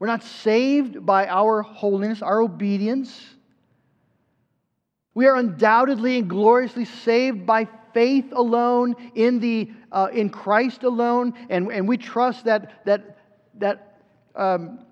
We're 0.01 0.07
not 0.07 0.25
saved 0.25 1.05
by 1.05 1.29
our 1.29 1.61
holiness, 1.61 2.23
our 2.23 2.41
obedience. 2.41 3.23
We 5.13 5.27
are 5.27 5.37
undoubtedly 5.37 6.19
and 6.19 6.29
gloriously 6.29 6.87
saved 6.87 7.45
by 7.45 7.69
faith 7.93 8.33
alone, 8.33 8.97
in, 9.15 9.41
the, 9.41 9.71
uh, 9.93 10.09
in 10.13 10.31
Christ 10.31 10.85
alone, 10.85 11.35
and, 11.51 11.71
and 11.71 11.87
we 11.87 11.99
trust 11.99 12.47
that, 12.47 12.87
that, 12.87 13.19
that 13.59 14.01
um, 14.35 14.87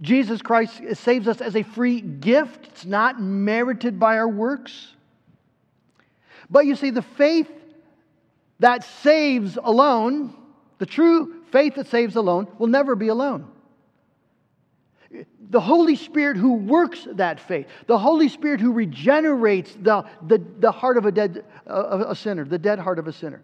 Jesus 0.00 0.40
Christ 0.40 0.80
saves 0.94 1.26
us 1.26 1.40
as 1.40 1.56
a 1.56 1.64
free 1.64 2.00
gift. 2.00 2.66
It's 2.66 2.84
not 2.84 3.20
merited 3.20 3.98
by 3.98 4.18
our 4.18 4.28
works. 4.28 4.92
But 6.48 6.66
you 6.66 6.76
see, 6.76 6.90
the 6.90 7.02
faith 7.02 7.50
that 8.60 8.84
saves 8.84 9.58
alone, 9.60 10.36
the 10.78 10.86
true 10.86 11.42
faith 11.50 11.74
that 11.74 11.88
saves 11.88 12.14
alone, 12.14 12.46
will 12.58 12.68
never 12.68 12.94
be 12.94 13.08
alone 13.08 13.50
the 15.50 15.60
Holy 15.60 15.96
Spirit 15.96 16.36
who 16.36 16.54
works 16.54 17.06
that 17.12 17.40
faith, 17.40 17.66
the 17.86 17.98
Holy 17.98 18.28
Spirit 18.28 18.60
who 18.60 18.72
regenerates 18.72 19.76
the, 19.80 20.04
the, 20.26 20.42
the 20.58 20.70
heart 20.70 20.96
of 20.96 21.06
a 21.06 21.12
dead 21.12 21.44
uh, 21.66 22.04
a 22.08 22.16
sinner, 22.16 22.44
the 22.44 22.58
dead 22.58 22.78
heart 22.78 22.98
of 22.98 23.06
a 23.06 23.12
sinner. 23.12 23.42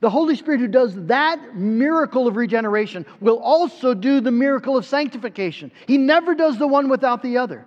The 0.00 0.10
Holy 0.10 0.36
Spirit 0.36 0.60
who 0.60 0.68
does 0.68 0.94
that 1.06 1.54
miracle 1.54 2.26
of 2.26 2.36
regeneration 2.36 3.06
will 3.20 3.38
also 3.38 3.94
do 3.94 4.20
the 4.20 4.30
miracle 4.30 4.76
of 4.76 4.84
sanctification. 4.84 5.70
He 5.86 5.96
never 5.96 6.34
does 6.34 6.58
the 6.58 6.66
one 6.66 6.88
without 6.88 7.22
the 7.22 7.38
other. 7.38 7.64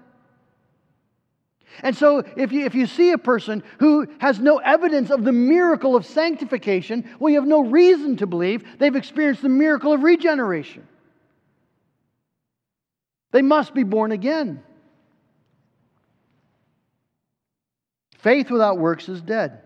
And 1.83 1.95
so, 1.95 2.23
if 2.35 2.51
you, 2.51 2.65
if 2.65 2.73
you 2.73 2.87
see 2.87 3.11
a 3.11 3.17
person 3.17 3.63
who 3.79 4.07
has 4.19 4.39
no 4.39 4.57
evidence 4.57 5.11
of 5.11 5.23
the 5.23 5.31
miracle 5.31 5.95
of 5.95 6.05
sanctification, 6.05 7.09
well, 7.19 7.31
you 7.31 7.39
have 7.39 7.47
no 7.47 7.61
reason 7.61 8.17
to 8.17 8.27
believe 8.27 8.63
they've 8.79 8.95
experienced 8.95 9.41
the 9.41 9.49
miracle 9.49 9.93
of 9.93 10.03
regeneration. 10.03 10.87
They 13.31 13.41
must 13.41 13.73
be 13.73 13.83
born 13.83 14.11
again. 14.11 14.63
Faith 18.17 18.49
without 18.49 18.77
works 18.77 19.09
is 19.09 19.21
dead. 19.21 19.61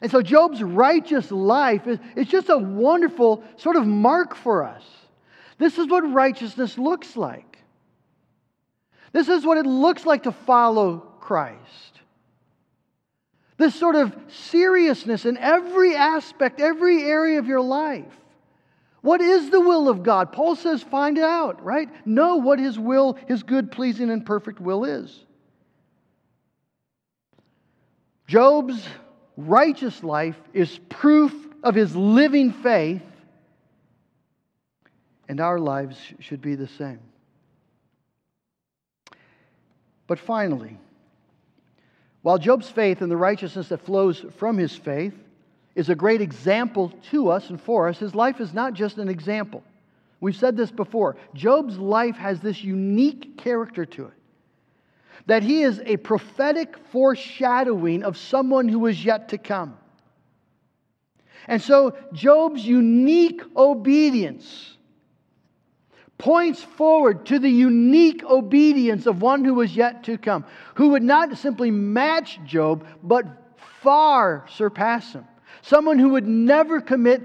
And 0.00 0.10
so 0.10 0.20
Job's 0.20 0.62
righteous 0.62 1.30
life 1.30 1.86
is, 1.86 1.98
is 2.14 2.26
just 2.26 2.50
a 2.50 2.58
wonderful 2.58 3.42
sort 3.56 3.76
of 3.76 3.86
mark 3.86 4.34
for 4.34 4.64
us. 4.64 4.84
This 5.58 5.78
is 5.78 5.88
what 5.88 6.00
righteousness 6.12 6.76
looks 6.76 7.16
like. 7.16 7.58
This 9.12 9.28
is 9.28 9.46
what 9.46 9.58
it 9.58 9.66
looks 9.66 10.04
like 10.04 10.24
to 10.24 10.32
follow 10.32 10.98
Christ. 11.20 12.00
This 13.56 13.74
sort 13.74 13.94
of 13.94 14.14
seriousness 14.28 15.24
in 15.24 15.38
every 15.38 15.94
aspect, 15.94 16.60
every 16.60 17.04
area 17.04 17.38
of 17.38 17.46
your 17.46 17.60
life. 17.60 18.12
What 19.04 19.20
is 19.20 19.50
the 19.50 19.60
will 19.60 19.90
of 19.90 20.02
God? 20.02 20.32
Paul 20.32 20.56
says, 20.56 20.82
find 20.82 21.18
it 21.18 21.24
out, 21.24 21.62
right? 21.62 21.90
Know 22.06 22.36
what 22.36 22.58
his 22.58 22.78
will, 22.78 23.18
his 23.28 23.42
good, 23.42 23.70
pleasing, 23.70 24.08
and 24.08 24.24
perfect 24.24 24.60
will 24.60 24.86
is. 24.86 25.26
Job's 28.26 28.82
righteous 29.36 30.02
life 30.02 30.40
is 30.54 30.80
proof 30.88 31.34
of 31.62 31.74
his 31.74 31.94
living 31.94 32.50
faith, 32.50 33.02
and 35.28 35.38
our 35.38 35.58
lives 35.58 35.98
should 36.20 36.40
be 36.40 36.54
the 36.54 36.68
same. 36.68 37.00
But 40.06 40.18
finally, 40.18 40.78
while 42.22 42.38
Job's 42.38 42.70
faith 42.70 43.02
and 43.02 43.10
the 43.10 43.18
righteousness 43.18 43.68
that 43.68 43.84
flows 43.84 44.24
from 44.38 44.56
his 44.56 44.74
faith 44.74 45.12
is 45.74 45.88
a 45.88 45.94
great 45.94 46.20
example 46.20 46.92
to 47.10 47.28
us 47.30 47.50
and 47.50 47.60
for 47.60 47.88
us. 47.88 47.98
His 47.98 48.14
life 48.14 48.40
is 48.40 48.54
not 48.54 48.74
just 48.74 48.98
an 48.98 49.08
example. 49.08 49.62
We've 50.20 50.36
said 50.36 50.56
this 50.56 50.70
before. 50.70 51.16
Job's 51.34 51.76
life 51.78 52.16
has 52.16 52.40
this 52.40 52.62
unique 52.62 53.36
character 53.36 53.84
to 53.86 54.06
it 54.06 54.14
that 55.26 55.42
he 55.42 55.62
is 55.62 55.80
a 55.86 55.96
prophetic 55.96 56.76
foreshadowing 56.92 58.02
of 58.02 58.16
someone 58.16 58.68
who 58.68 58.86
is 58.86 59.04
yet 59.04 59.30
to 59.30 59.38
come. 59.38 59.76
And 61.46 61.60
so, 61.60 61.96
Job's 62.12 62.64
unique 62.64 63.42
obedience 63.56 64.76
points 66.16 66.62
forward 66.62 67.26
to 67.26 67.38
the 67.38 67.50
unique 67.50 68.24
obedience 68.24 69.06
of 69.06 69.20
one 69.20 69.44
who 69.44 69.60
is 69.60 69.74
yet 69.74 70.04
to 70.04 70.16
come, 70.16 70.44
who 70.74 70.90
would 70.90 71.02
not 71.02 71.36
simply 71.36 71.70
match 71.70 72.38
Job, 72.44 72.86
but 73.02 73.26
far 73.82 74.46
surpass 74.48 75.12
him. 75.12 75.24
Someone 75.64 75.98
who 75.98 76.10
would 76.10 76.26
never 76.26 76.82
commit 76.82 77.22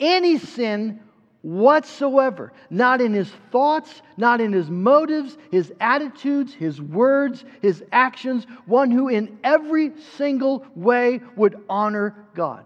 any 0.00 0.38
sin 0.38 1.00
whatsoever. 1.42 2.50
Not 2.70 3.02
in 3.02 3.12
his 3.12 3.30
thoughts, 3.50 4.00
not 4.16 4.40
in 4.40 4.54
his 4.54 4.70
motives, 4.70 5.36
his 5.50 5.70
attitudes, 5.78 6.54
his 6.54 6.80
words, 6.80 7.44
his 7.60 7.84
actions. 7.92 8.46
One 8.64 8.90
who 8.90 9.08
in 9.08 9.38
every 9.44 9.92
single 10.16 10.64
way 10.74 11.20
would 11.36 11.62
honor 11.68 12.14
God. 12.34 12.64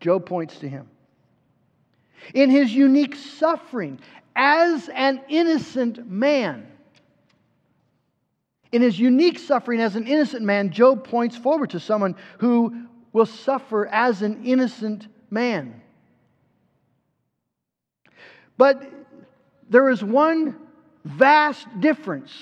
Job 0.00 0.24
points 0.24 0.58
to 0.60 0.68
him. 0.68 0.88
In 2.32 2.48
his 2.48 2.72
unique 2.72 3.14
suffering 3.14 3.98
as 4.34 4.88
an 4.88 5.20
innocent 5.28 6.10
man, 6.10 6.66
In 8.72 8.80
his 8.80 8.98
unique 8.98 9.38
suffering 9.38 9.80
as 9.80 9.96
an 9.96 10.06
innocent 10.06 10.44
man, 10.44 10.70
Job 10.70 11.04
points 11.04 11.36
forward 11.36 11.70
to 11.70 11.80
someone 11.80 12.16
who 12.38 12.86
will 13.12 13.26
suffer 13.26 13.86
as 13.86 14.22
an 14.22 14.44
innocent 14.44 15.06
man. 15.30 15.80
But 18.56 18.90
there 19.68 19.88
is 19.88 20.02
one 20.04 20.56
vast 21.04 21.66
difference 21.80 22.32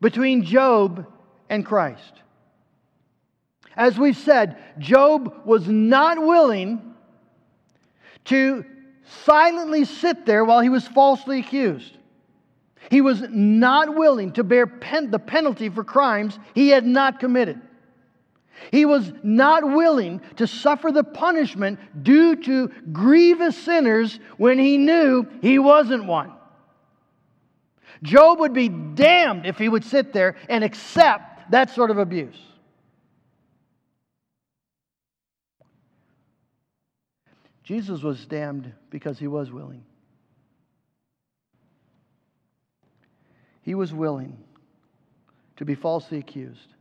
between 0.00 0.44
Job 0.44 1.06
and 1.48 1.64
Christ. 1.64 2.22
As 3.76 3.98
we've 3.98 4.16
said, 4.16 4.56
Job 4.78 5.42
was 5.44 5.68
not 5.68 6.18
willing 6.22 6.94
to 8.26 8.64
silently 9.24 9.84
sit 9.84 10.26
there 10.26 10.44
while 10.44 10.60
he 10.60 10.68
was 10.68 10.86
falsely 10.88 11.40
accused. 11.40 11.96
He 12.90 13.00
was 13.00 13.22
not 13.30 13.94
willing 13.94 14.32
to 14.32 14.44
bear 14.44 14.66
pen- 14.66 15.10
the 15.10 15.18
penalty 15.18 15.68
for 15.68 15.84
crimes 15.84 16.38
he 16.54 16.68
had 16.68 16.86
not 16.86 17.20
committed. 17.20 17.60
He 18.70 18.84
was 18.84 19.12
not 19.22 19.64
willing 19.64 20.20
to 20.36 20.46
suffer 20.46 20.90
the 20.90 21.04
punishment 21.04 21.78
due 22.02 22.36
to 22.36 22.68
grievous 22.92 23.56
sinners 23.56 24.18
when 24.36 24.58
he 24.58 24.78
knew 24.78 25.26
he 25.42 25.58
wasn't 25.58 26.04
one. 26.04 26.32
Job 28.02 28.40
would 28.40 28.52
be 28.52 28.68
damned 28.68 29.46
if 29.46 29.58
he 29.58 29.68
would 29.68 29.84
sit 29.84 30.12
there 30.12 30.36
and 30.48 30.62
accept 30.62 31.50
that 31.50 31.70
sort 31.70 31.90
of 31.90 31.98
abuse. 31.98 32.36
Jesus 37.62 38.00
was 38.02 38.24
damned 38.26 38.72
because 38.90 39.18
he 39.18 39.26
was 39.26 39.50
willing. 39.50 39.84
He 43.62 43.74
was 43.74 43.92
willing 43.92 44.38
to 45.56 45.64
be 45.64 45.74
falsely 45.74 46.18
accused. 46.18 46.75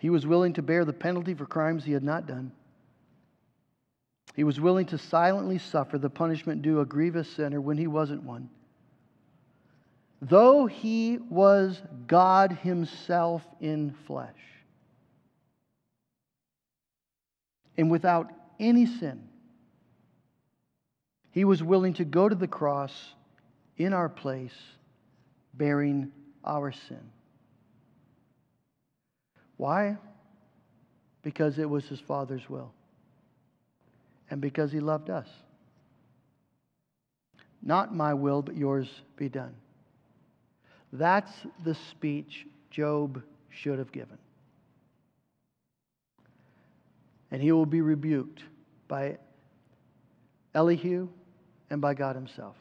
He 0.00 0.10
was 0.10 0.26
willing 0.26 0.52
to 0.54 0.62
bear 0.62 0.84
the 0.84 0.92
penalty 0.92 1.34
for 1.34 1.46
crimes 1.46 1.84
he 1.84 1.92
had 1.92 2.02
not 2.02 2.26
done. 2.26 2.52
He 4.34 4.44
was 4.44 4.60
willing 4.60 4.86
to 4.86 4.98
silently 4.98 5.58
suffer 5.58 5.96
the 5.98 6.10
punishment 6.10 6.62
due 6.62 6.80
a 6.80 6.84
grievous 6.84 7.28
sinner 7.28 7.60
when 7.60 7.78
he 7.78 7.86
wasn't 7.86 8.24
one. 8.24 8.50
Though 10.20 10.66
he 10.66 11.18
was 11.30 11.80
God 12.06 12.52
himself 12.52 13.42
in 13.60 13.94
flesh 14.06 14.34
and 17.76 17.90
without 17.90 18.30
any 18.58 18.86
sin, 18.86 19.28
he 21.30 21.44
was 21.44 21.62
willing 21.62 21.94
to 21.94 22.04
go 22.04 22.28
to 22.28 22.34
the 22.34 22.48
cross 22.48 23.14
in 23.76 23.92
our 23.92 24.08
place 24.08 24.54
bearing 25.52 26.12
our 26.44 26.72
sin. 26.72 27.10
Why? 29.56 29.96
Because 31.22 31.58
it 31.58 31.68
was 31.68 31.86
his 31.86 32.00
Father's 32.00 32.48
will. 32.48 32.72
And 34.30 34.40
because 34.40 34.72
he 34.72 34.80
loved 34.80 35.10
us. 35.10 35.28
Not 37.62 37.94
my 37.94 38.14
will, 38.14 38.42
but 38.42 38.56
yours 38.56 38.88
be 39.16 39.28
done. 39.28 39.54
That's 40.92 41.32
the 41.64 41.74
speech 41.74 42.46
Job 42.70 43.22
should 43.48 43.78
have 43.78 43.90
given. 43.92 44.18
And 47.30 47.40
he 47.40 47.52
will 47.52 47.66
be 47.66 47.80
rebuked 47.80 48.42
by 48.86 49.18
Elihu 50.54 51.08
and 51.70 51.80
by 51.80 51.94
God 51.94 52.14
himself. 52.14 52.56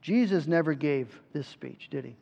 Jesus 0.00 0.46
never 0.46 0.74
gave 0.74 1.20
this 1.32 1.46
speech, 1.46 1.88
did 1.90 2.04
he? 2.04 2.16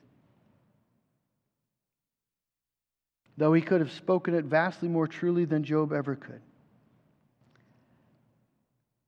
Though 3.36 3.52
he 3.52 3.60
could 3.60 3.80
have 3.80 3.92
spoken 3.92 4.34
it 4.34 4.44
vastly 4.44 4.88
more 4.88 5.06
truly 5.06 5.44
than 5.44 5.62
Job 5.62 5.92
ever 5.92 6.16
could. 6.16 6.40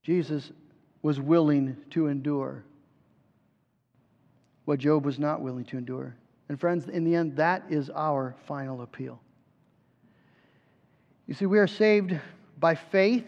Jesus 0.03 0.51
was 1.01 1.19
willing 1.19 1.77
to 1.91 2.07
endure 2.07 2.63
what 4.65 4.79
Job 4.79 5.05
was 5.05 5.17
not 5.17 5.41
willing 5.41 5.65
to 5.65 5.77
endure. 5.77 6.15
And 6.47 6.59
friends, 6.59 6.87
in 6.87 7.03
the 7.03 7.15
end, 7.15 7.37
that 7.37 7.63
is 7.69 7.89
our 7.89 8.35
final 8.47 8.81
appeal. 8.81 9.19
You 11.25 11.33
see, 11.33 11.45
we 11.45 11.59
are 11.59 11.67
saved 11.67 12.19
by 12.59 12.75
faith, 12.75 13.27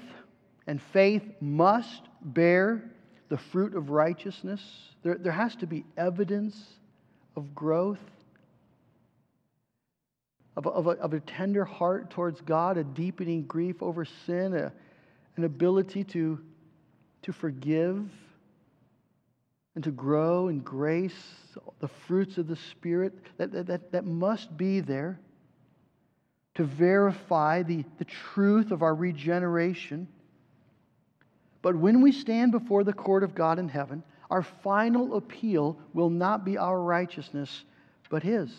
and 0.68 0.82
faith 0.82 1.24
must 1.40 2.02
bear 2.22 2.84
the 3.30 3.38
fruit 3.38 3.76
of 3.76 3.90
righteousness. 3.90 4.62
There, 5.04 5.16
there 5.16 5.32
has 5.32 5.56
to 5.58 5.68
be 5.68 5.86
evidence 5.98 6.64
of 7.36 7.56
growth, 7.56 8.00
of, 10.58 10.68
of, 10.68 10.88
a, 10.88 10.92
of 10.92 11.14
a 11.14 11.20
tender 11.22 11.66
heart 11.66 12.10
towards 12.10 12.42
God, 12.42 12.78
a 12.78 12.84
deepening 12.84 13.44
grief 13.44 13.82
over 13.82 14.06
sin, 14.06 14.54
a, 14.54 14.72
an 15.38 15.44
ability 15.44 16.04
to, 16.06 16.40
to 17.24 17.32
forgive 17.32 18.10
and 19.76 19.84
to 19.84 19.92
grow 19.92 20.50
in 20.50 20.60
grace, 20.60 21.14
the 21.80 21.88
fruits 21.88 22.38
of 22.38 22.48
the 22.48 22.58
Spirit, 22.58 23.14
that, 23.38 23.52
that, 23.52 23.68
that, 23.68 23.92
that 23.94 24.06
must 24.06 24.56
be 24.58 24.82
there 24.82 25.20
to 26.56 26.64
verify 26.66 27.64
the, 27.64 27.86
the 27.98 28.06
truth 28.06 28.72
of 28.72 28.84
our 28.84 28.94
regeneration. 28.94 30.08
But 31.62 31.76
when 31.76 32.02
we 32.02 32.12
stand 32.12 32.52
before 32.52 32.84
the 32.84 32.94
court 32.94 33.24
of 33.24 33.34
God 33.34 33.60
in 33.60 33.70
heaven, 33.70 34.04
our 34.30 34.44
final 34.44 35.16
appeal 35.16 35.78
will 35.94 36.10
not 36.10 36.44
be 36.44 36.58
our 36.58 36.82
righteousness, 36.82 37.64
but 38.10 38.24
His. 38.24 38.54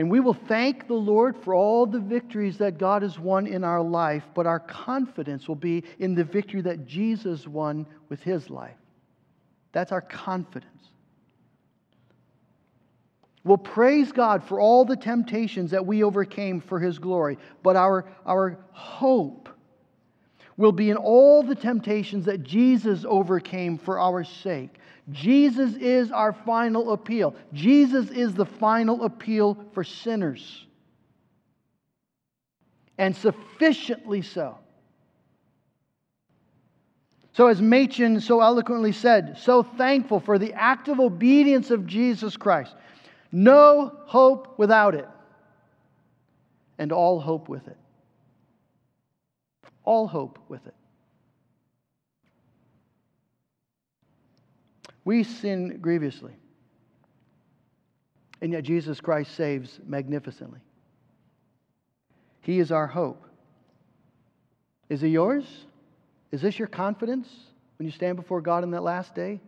And 0.00 0.10
we 0.10 0.18
will 0.18 0.32
thank 0.32 0.86
the 0.86 0.94
Lord 0.94 1.36
for 1.36 1.54
all 1.54 1.84
the 1.84 2.00
victories 2.00 2.56
that 2.56 2.78
God 2.78 3.02
has 3.02 3.18
won 3.18 3.46
in 3.46 3.62
our 3.62 3.82
life, 3.82 4.24
but 4.32 4.46
our 4.46 4.58
confidence 4.58 5.46
will 5.46 5.56
be 5.56 5.84
in 5.98 6.14
the 6.14 6.24
victory 6.24 6.62
that 6.62 6.86
Jesus 6.86 7.46
won 7.46 7.84
with 8.08 8.22
His 8.22 8.48
life. 8.48 8.78
That's 9.72 9.92
our 9.92 10.00
confidence. 10.00 10.88
We'll 13.44 13.58
praise 13.58 14.10
God 14.10 14.42
for 14.42 14.58
all 14.58 14.86
the 14.86 14.96
temptations 14.96 15.70
that 15.72 15.84
we 15.84 16.02
overcame 16.02 16.62
for 16.62 16.80
His 16.80 16.98
glory, 16.98 17.36
but 17.62 17.76
our, 17.76 18.06
our 18.24 18.58
hope 18.72 19.50
will 20.60 20.72
be 20.72 20.90
in 20.90 20.98
all 20.98 21.42
the 21.42 21.54
temptations 21.54 22.26
that 22.26 22.42
Jesus 22.42 23.06
overcame 23.08 23.78
for 23.78 23.98
our 23.98 24.22
sake. 24.22 24.78
Jesus 25.10 25.74
is 25.76 26.12
our 26.12 26.34
final 26.34 26.92
appeal. 26.92 27.34
Jesus 27.54 28.10
is 28.10 28.34
the 28.34 28.44
final 28.44 29.04
appeal 29.04 29.56
for 29.72 29.82
sinners. 29.82 30.66
And 32.98 33.16
sufficiently 33.16 34.20
so. 34.20 34.58
So, 37.32 37.46
as 37.46 37.62
Machen 37.62 38.20
so 38.20 38.42
eloquently 38.42 38.92
said, 38.92 39.38
so 39.38 39.62
thankful 39.62 40.20
for 40.20 40.38
the 40.38 40.52
active 40.52 41.00
obedience 41.00 41.70
of 41.70 41.86
Jesus 41.86 42.36
Christ. 42.36 42.74
No 43.32 43.96
hope 44.04 44.58
without 44.58 44.94
it, 44.94 45.08
and 46.76 46.92
all 46.92 47.18
hope 47.18 47.48
with 47.48 47.66
it 47.66 47.78
all 49.84 50.06
hope 50.06 50.38
with 50.48 50.66
it. 50.66 50.74
We 55.04 55.24
sin 55.24 55.78
grievously, 55.80 56.34
and 58.40 58.52
yet 58.52 58.64
Jesus 58.64 59.00
Christ 59.00 59.34
saves 59.34 59.80
magnificently. 59.86 60.60
He 62.42 62.58
is 62.58 62.70
our 62.70 62.86
hope. 62.86 63.26
Is 64.88 65.02
it 65.02 65.08
yours? 65.08 65.44
Is 66.32 66.42
this 66.42 66.58
your 66.58 66.68
confidence 66.68 67.28
when 67.78 67.86
you 67.86 67.92
stand 67.92 68.16
before 68.16 68.40
God 68.40 68.62
in 68.64 68.70
that 68.72 68.82
last 68.82 69.14
day? 69.14 69.40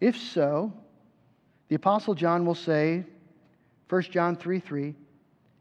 If 0.00 0.16
so, 0.16 0.72
the 1.68 1.76
Apostle 1.76 2.14
John 2.14 2.44
will 2.44 2.54
say, 2.54 3.04
1 3.88 4.02
John 4.02 4.36
3 4.36 4.58
3, 4.58 4.94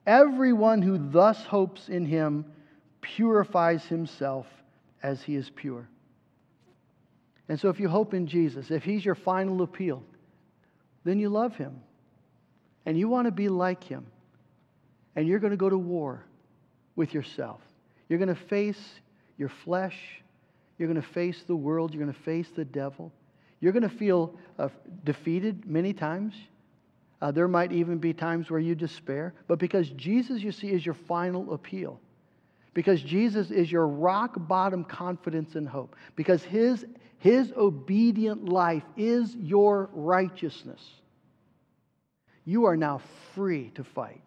Everyone 0.06 0.82
who 0.82 0.97
thus 0.97 1.43
hopes 1.45 1.89
in 1.89 2.06
him 2.06 2.45
purifies 3.02 3.84
himself 3.86 4.47
as 5.04 5.22
he 5.22 5.36
is 5.36 5.49
pure. 5.49 5.88
And 7.49 7.60
so, 7.60 7.70
if 7.70 7.80
you 7.80 7.89
hope 7.89 8.14
in 8.14 8.28
Jesus, 8.28 8.72
if 8.72 8.84
he's 8.84 9.04
your 9.04 9.16
final 9.16 9.62
appeal, 9.62 10.04
then 11.04 11.20
you 11.20 11.30
love 11.30 11.56
him 11.56 11.82
and 12.86 12.97
you 12.97 13.10
want 13.10 13.26
to 13.26 13.32
be 13.32 13.49
like 13.49 13.84
him. 13.84 14.06
And 15.16 15.28
you're 15.28 15.39
going 15.39 15.52
to 15.52 15.58
go 15.58 15.70
to 15.70 15.78
war 15.78 16.24
with 16.95 17.14
yourself. 17.14 17.60
You're 18.08 18.20
going 18.20 18.34
to 18.34 18.41
face 18.47 18.82
your 19.38 19.49
flesh. 19.66 19.97
You're 20.78 20.88
going 20.88 21.02
to 21.02 21.08
face 21.10 21.43
the 21.45 21.56
world. 21.56 21.93
You're 21.93 22.04
going 22.04 22.16
to 22.16 22.22
face 22.22 22.47
the 22.56 22.66
devil. 22.66 23.12
You're 23.60 23.74
going 23.74 23.88
to 23.88 23.97
feel 23.97 24.38
uh, 24.58 24.70
defeated 25.04 25.66
many 25.66 25.93
times. 25.93 26.34
Uh, 27.22 27.32
there 27.32 27.47
might 27.47 27.72
even 27.72 27.99
be 27.99 28.13
times 28.13 28.49
where 28.49 28.59
you 28.59 28.74
despair. 28.74 29.34
But 29.47 29.59
because 29.59 29.89
Jesus, 29.91 30.41
you 30.41 30.51
see, 30.51 30.69
is 30.69 30.86
your 30.86 30.95
final 30.95 31.53
appeal, 31.53 31.99
Because 32.74 33.01
Jesus 33.01 33.51
is 33.51 33.72
your 33.72 33.88
rock 33.88 34.36
bottom 34.47 34.84
confidence 34.84 35.55
and 35.55 35.67
hope. 35.67 35.95
Because 36.15 36.43
his, 36.43 36.86
his 37.19 37.51
obedient 37.55 38.45
life 38.45 38.84
is 38.97 39.36
your 39.36 39.89
righteousness. 39.93 40.82
You 42.45 42.65
are 42.65 42.78
now 42.78 43.01
free 43.36 43.72
to 43.76 43.84
fight. 43.84 44.22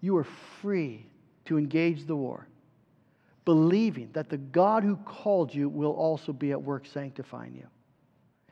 You 0.00 0.16
are 0.16 0.26
free 0.62 1.06
to 1.46 1.58
engage 1.58 2.06
the 2.06 2.16
war, 2.16 2.46
believing 3.44 4.10
that 4.12 4.28
the 4.28 4.36
God 4.36 4.84
who 4.84 4.96
called 4.96 5.52
you 5.52 5.68
will 5.68 5.92
also 5.92 6.32
be 6.32 6.52
at 6.52 6.62
work 6.62 6.86
sanctifying 6.86 7.54
you. 7.54 7.66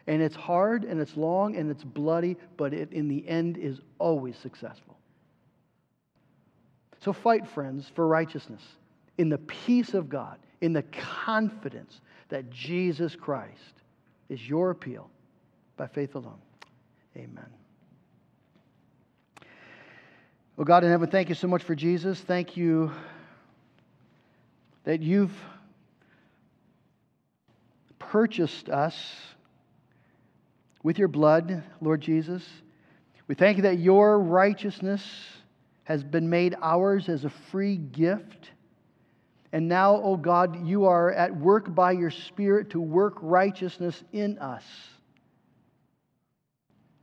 And 0.07 0.23
it's 0.23 0.37
hard 0.37 0.85
and 0.85 1.01
it's 1.01 1.17
long 1.17 1.57
and 1.57 1.71
it's 1.71 1.83
bloody, 1.83 2.37
but 2.57 2.73
it 2.73 2.93
in 2.93 3.09
the 3.09 3.27
end 3.29 3.59
is 3.59 3.81
always 3.99 4.37
successful. 4.37 4.97
So 7.01 7.13
fight, 7.13 7.47
friends, 7.47 7.91
for 7.95 8.07
righteousness 8.07 8.63
in 9.19 9.29
the 9.29 9.39
peace 9.39 9.95
of 9.95 10.09
God, 10.09 10.39
in 10.61 10.73
the 10.73 10.83
confidence 10.83 12.01
that 12.29 12.51
Jesus 12.51 13.17
Christ 13.17 13.83
is 14.29 14.47
your 14.49 14.71
appeal 14.71 15.11
by 15.77 15.87
faith 15.87 16.15
alone. 16.15 16.39
Amen. 17.17 17.47
Well, 20.57 20.65
God 20.65 20.85
in 20.85 20.91
heaven, 20.91 21.11
thank 21.11 21.29
you 21.29 21.35
so 21.35 21.49
much 21.49 21.63
for 21.63 21.75
Jesus. 21.75 22.21
Thank 22.21 22.57
you 22.57 22.91
that 24.85 25.03
you've 25.03 25.37
purchased 27.99 28.69
us 28.69 28.97
with 30.87 31.01
your 31.01 31.09
blood, 31.09 31.65
Lord 31.81 32.01
Jesus. 32.01 32.49
We 33.27 33.35
thank 33.35 33.57
you 33.57 33.65
that 33.65 33.81
your 33.81 34.21
righteousness 34.21 35.03
has 35.83 36.05
been 36.05 36.31
made 36.31 36.55
ours 36.63 37.09
as 37.09 37.25
a 37.25 37.31
free 37.51 37.77
gift. 37.77 38.53
And 39.53 39.69
now, 39.69 40.01
oh 40.01 40.17
God, 40.17 40.65
you 40.65 40.85
are 40.85 41.11
at 41.11 41.37
work 41.37 41.75
by 41.75 41.91
your 41.91 42.13
Spirit 42.13 42.71
to 42.71 42.81
work 42.81 43.17
righteousness 43.21 44.01
in 44.13 44.39
us. 44.39 44.63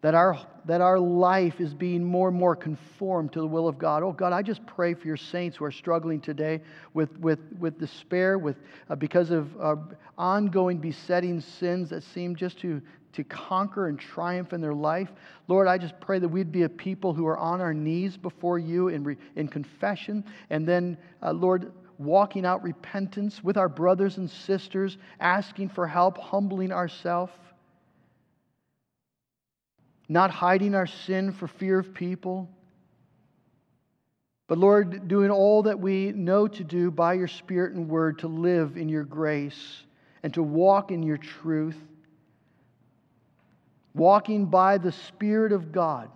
That 0.04 0.16
our, 0.16 0.38
that 0.66 0.82
our 0.82 1.00
life 1.00 1.62
is 1.62 1.74
being 1.74 2.04
more 2.04 2.28
and 2.28 2.38
more 2.38 2.58
conformed 2.58 3.32
to 3.34 3.40
the 3.40 3.48
will 3.48 3.70
of 3.70 3.78
God. 3.78 4.04
Oh 4.04 4.12
God, 4.12 4.34
I 4.34 4.42
just 4.42 4.66
pray 4.66 4.94
for 4.94 5.08
your 5.08 5.16
saints 5.16 5.56
who 5.56 5.64
are 5.64 5.72
struggling 5.72 6.20
today 6.20 6.60
with, 6.94 7.18
with, 7.20 7.40
with 7.58 7.80
despair, 7.80 8.38
with, 8.38 8.58
uh, 8.90 8.96
because 8.96 9.32
of 9.32 9.50
uh, 9.62 9.78
ongoing 10.18 10.80
besetting 10.80 11.40
sins 11.40 11.90
that 11.92 12.04
seem 12.04 12.36
just 12.36 12.60
to, 12.60 12.82
to 13.14 13.24
conquer 13.24 13.88
and 13.88 13.98
triumph 13.98 14.52
in 14.52 14.60
their 14.60 14.74
life. 14.74 15.10
Lord, 15.48 15.70
I 15.70 15.78
just 15.78 15.98
pray 16.02 16.20
that 16.20 16.28
we'd 16.28 16.52
be 16.52 16.64
a 16.64 16.70
people 16.70 17.14
who 17.14 17.26
are 17.26 17.38
on 17.38 17.62
our 17.62 17.74
knees 17.74 18.18
before 18.18 18.60
you 18.60 18.90
in, 18.90 19.06
re, 19.06 19.16
in 19.38 19.48
confession. 19.48 20.26
And 20.50 20.68
then, 20.68 20.98
uh, 21.22 21.32
Lord, 21.32 21.72
walking 21.98 22.46
out 22.46 22.62
repentance 22.62 23.42
with 23.42 23.56
our 23.56 23.70
brothers 23.70 24.18
and 24.18 24.30
sisters, 24.30 24.98
asking 25.22 25.70
for 25.70 25.88
help, 25.88 26.18
humbling 26.18 26.74
ourselves, 26.74 27.32
not 30.10 30.32
hiding 30.32 30.76
our 30.76 30.88
sin 30.88 31.32
for 31.32 31.48
fear 31.48 31.80
of 31.80 31.94
people. 31.94 32.50
But 34.48 34.58
Lord, 34.58 35.08
doing 35.08 35.32
all 35.32 35.64
that 35.64 35.80
we 35.80 36.12
know 36.12 36.48
to 36.48 36.64
do 36.64 36.92
by 36.92 37.14
your 37.14 37.28
Spirit 37.28 37.74
and 37.74 37.90
Word 37.90 38.20
to 38.20 38.28
live 38.28 38.78
in 38.78 38.90
your 38.90 39.04
grace 39.04 39.84
and 40.22 40.34
to 40.34 40.44
walk 40.44 40.92
in 40.92 41.04
your 41.04 41.18
truth 41.18 41.78
walking 43.94 44.46
by 44.46 44.78
the 44.78 44.92
Spirit 44.92 45.52
of 45.52 45.72
God. 45.72 46.10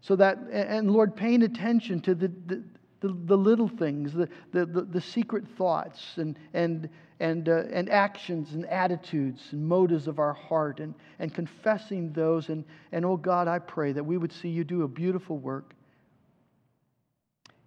So 0.00 0.16
that, 0.16 0.38
and 0.52 0.90
Lord, 0.90 1.16
paying 1.16 1.42
attention 1.42 2.00
to 2.02 2.14
the, 2.14 2.28
the, 2.46 2.62
the, 3.04 3.14
the 3.26 3.36
little 3.36 3.68
things, 3.68 4.14
the, 4.14 4.26
the, 4.52 4.64
the, 4.64 4.80
the, 4.82 5.00
secret 5.00 5.44
thoughts 5.58 6.16
and, 6.16 6.38
and, 6.54 6.88
and, 7.20 7.50
uh, 7.50 7.64
and 7.70 7.90
actions 7.90 8.54
and 8.54 8.64
attitudes 8.64 9.42
and 9.52 9.62
motives 9.62 10.08
of 10.08 10.18
our 10.18 10.32
heart 10.32 10.80
and, 10.80 10.94
and 11.18 11.34
confessing 11.34 12.14
those. 12.14 12.48
And, 12.48 12.64
and 12.92 13.04
oh 13.04 13.18
God, 13.18 13.46
I 13.46 13.58
pray 13.58 13.92
that 13.92 14.02
we 14.02 14.16
would 14.16 14.32
see 14.32 14.48
you 14.48 14.64
do 14.64 14.84
a 14.84 14.88
beautiful 14.88 15.36
work 15.36 15.74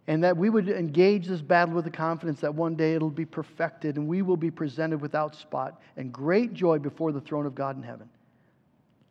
and 0.07 0.23
that 0.23 0.35
we 0.35 0.49
would 0.49 0.69
engage 0.69 1.27
this 1.27 1.41
battle 1.41 1.75
with 1.75 1.85
the 1.85 1.91
confidence 1.91 2.39
that 2.39 2.55
one 2.55 2.75
day 2.75 2.95
it'll 2.95 3.11
be 3.11 3.25
perfected 3.25 3.97
and 3.97 4.07
we 4.07 4.23
will 4.23 4.37
be 4.37 4.49
presented 4.49 4.99
without 4.99 5.35
spot 5.35 5.79
and 5.97 6.11
great 6.11 6.55
joy 6.55 6.79
before 6.79 7.11
the 7.11 7.21
throne 7.21 7.45
of 7.45 7.53
God 7.53 7.77
in 7.77 7.83
heaven. 7.83 8.09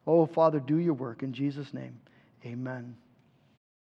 Oh, 0.08 0.26
Father, 0.26 0.58
do 0.58 0.78
your 0.78 0.94
work. 0.94 1.22
In 1.22 1.32
Jesus' 1.32 1.72
name, 1.72 1.96
amen. 2.44 2.96